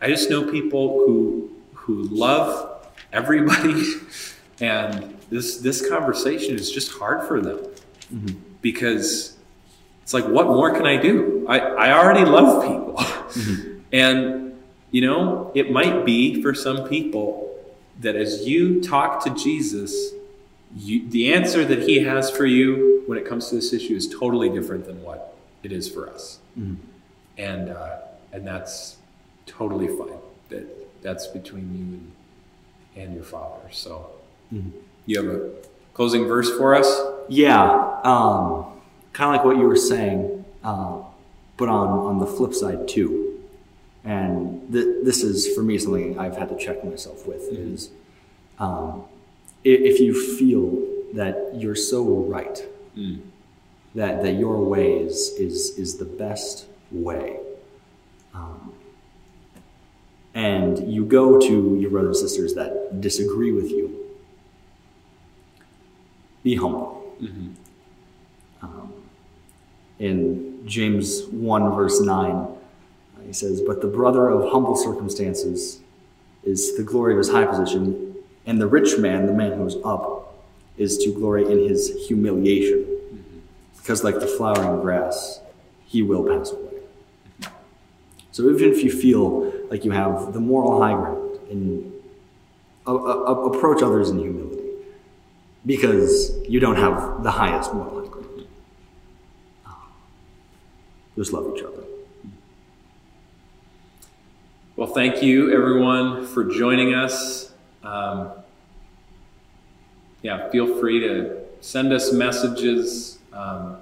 I 0.00 0.08
just 0.08 0.30
know 0.30 0.50
people 0.50 1.04
who 1.04 1.50
who 1.72 2.04
love 2.04 2.86
everybody, 3.12 3.84
and 4.60 5.18
this 5.30 5.58
this 5.58 5.86
conversation 5.88 6.54
is 6.54 6.70
just 6.70 6.92
hard 6.92 7.26
for 7.26 7.40
them 7.40 7.58
because 8.62 9.36
it's 10.02 10.14
like, 10.14 10.26
what 10.26 10.46
more 10.46 10.72
can 10.72 10.86
I 10.86 10.96
do? 10.96 11.44
I 11.48 11.58
I 11.58 11.92
already 11.92 12.24
love 12.24 12.62
people, 12.62 13.00
and 13.92 14.43
you 14.94 15.00
know 15.00 15.50
it 15.54 15.66
might 15.78 16.04
be 16.04 16.40
for 16.42 16.52
some 16.54 16.88
people 16.88 17.26
that 18.00 18.14
as 18.14 18.46
you 18.46 18.80
talk 18.80 19.22
to 19.24 19.30
Jesus 19.30 20.12
you, 20.76 21.08
the 21.08 21.32
answer 21.32 21.64
that 21.64 21.80
he 21.88 22.00
has 22.00 22.30
for 22.30 22.46
you 22.46 23.02
when 23.06 23.16
it 23.18 23.24
comes 23.24 23.48
to 23.48 23.54
this 23.56 23.72
issue 23.72 23.94
is 23.94 24.08
totally 24.08 24.48
different 24.48 24.86
than 24.86 25.02
what 25.02 25.36
it 25.62 25.72
is 25.72 25.88
for 25.88 26.08
us, 26.10 26.38
and 27.38 27.70
uh, 27.70 27.96
and 28.32 28.46
that's 28.46 28.96
totally 29.46 29.88
fine. 29.88 30.18
That 30.48 31.02
that's 31.02 31.26
between 31.28 31.66
you 31.78 31.84
and, 31.96 32.12
and 33.04 33.14
your 33.14 33.24
father. 33.24 33.70
So, 33.70 34.10
you 35.06 35.22
have 35.22 35.34
a 35.34 35.50
closing 35.92 36.26
verse 36.26 36.50
for 36.56 36.74
us? 36.74 36.88
yeah, 37.28 38.00
um, 38.04 38.66
kind 39.12 39.30
of 39.30 39.36
like 39.36 39.44
what 39.44 39.56
you 39.56 39.66
were 39.66 39.76
saying, 39.76 40.44
uh, 40.62 41.02
but 41.56 41.68
on, 41.68 41.88
on 41.88 42.18
the 42.18 42.26
flip 42.26 42.54
side 42.54 42.88
too. 42.88 43.33
And 44.04 44.70
th- 44.72 45.02
this 45.02 45.22
is, 45.22 45.54
for 45.54 45.62
me, 45.62 45.78
something 45.78 46.18
I've 46.18 46.36
had 46.36 46.50
to 46.50 46.58
check 46.58 46.84
myself 46.84 47.26
with 47.26 47.42
is 47.50 47.90
um, 48.58 49.04
if 49.64 49.98
you 49.98 50.36
feel 50.36 50.86
that 51.14 51.52
you're 51.54 51.74
so 51.74 52.04
right, 52.04 52.62
that, 53.94 54.22
that 54.22 54.32
your 54.32 54.62
way 54.62 54.98
is, 54.98 55.30
is, 55.38 55.78
is 55.78 55.96
the 55.96 56.04
best 56.04 56.66
way, 56.90 57.38
um, 58.34 58.72
and 60.34 60.92
you 60.92 61.04
go 61.04 61.38
to 61.38 61.76
your 61.80 61.90
brothers 61.90 62.20
and 62.20 62.28
sisters 62.28 62.54
that 62.54 63.00
disagree 63.00 63.52
with 63.52 63.70
you, 63.70 64.04
be 66.42 66.56
humble. 66.56 67.16
Um, 68.62 68.92
in 69.98 70.66
James 70.66 71.24
1, 71.30 71.74
verse 71.74 72.00
9, 72.00 72.30
uh, 72.30 72.46
he 73.26 73.32
says, 73.32 73.60
But 73.60 73.80
the 73.80 73.86
brother 73.86 74.28
of 74.28 74.50
humble 74.50 74.76
circumstances 74.76 75.80
is 76.42 76.76
the 76.76 76.82
glory 76.82 77.14
of 77.14 77.18
his 77.18 77.30
high 77.30 77.46
position, 77.46 78.16
and 78.46 78.60
the 78.60 78.66
rich 78.66 78.98
man, 78.98 79.26
the 79.26 79.32
man 79.32 79.52
who 79.52 79.66
is 79.66 79.76
up, 79.84 80.34
is 80.76 80.98
to 80.98 81.12
glory 81.12 81.44
in 81.50 81.68
his 81.68 82.06
humiliation. 82.06 82.84
Because, 83.76 84.02
like 84.02 84.18
the 84.20 84.26
flowering 84.26 84.80
grass, 84.80 85.40
he 85.86 86.02
will 86.02 86.24
pass 86.24 86.52
away. 86.52 87.50
So, 88.32 88.48
even 88.50 88.72
if 88.72 88.82
you 88.82 88.90
feel 88.90 89.52
like 89.70 89.84
you 89.84 89.92
have 89.92 90.32
the 90.32 90.40
moral 90.40 90.80
high 90.80 90.94
ground 90.94 91.38
and 91.50 91.92
a, 92.86 92.92
a, 92.92 93.46
approach 93.46 93.82
others 93.82 94.10
in 94.10 94.18
humility 94.18 94.62
because 95.64 96.36
you 96.48 96.60
don't 96.60 96.76
have 96.76 97.22
the 97.22 97.30
highest 97.30 97.72
moral 97.72 98.00
high 98.00 98.08
ground. 98.08 98.46
Just 101.16 101.32
love 101.32 101.52
each 101.56 101.62
other. 101.62 101.84
Well, 104.76 104.88
thank 104.88 105.22
you 105.22 105.52
everyone 105.52 106.26
for 106.26 106.42
joining 106.42 106.94
us. 106.94 107.52
Um, 107.84 108.32
yeah, 110.20 110.48
feel 110.50 110.80
free 110.80 110.98
to 110.98 111.42
send 111.60 111.92
us 111.92 112.12
messages, 112.12 113.20
um, 113.32 113.76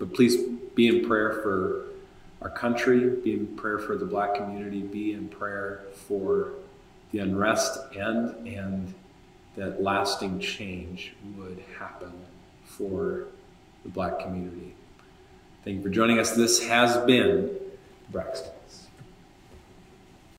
but 0.00 0.12
please 0.12 0.36
be 0.74 0.88
in 0.88 1.06
prayer 1.06 1.34
for 1.44 1.84
our 2.42 2.50
country, 2.50 3.08
be 3.08 3.34
in 3.34 3.46
prayer 3.56 3.78
for 3.78 3.96
the 3.96 4.04
black 4.04 4.34
community, 4.34 4.80
be 4.80 5.12
in 5.12 5.28
prayer 5.28 5.82
for 6.08 6.54
the 7.12 7.20
unrest 7.20 7.78
end 7.94 8.34
and 8.48 8.92
that 9.54 9.80
lasting 9.80 10.40
change 10.40 11.14
would 11.36 11.62
happen 11.78 12.10
for 12.64 13.26
the 13.84 13.90
black 13.90 14.18
community. 14.18 14.74
Thank 15.64 15.76
you 15.76 15.82
for 15.84 15.90
joining 15.90 16.18
us. 16.18 16.32
This 16.32 16.66
has 16.66 16.96
been 17.06 17.56
Braxton's. 18.10 18.57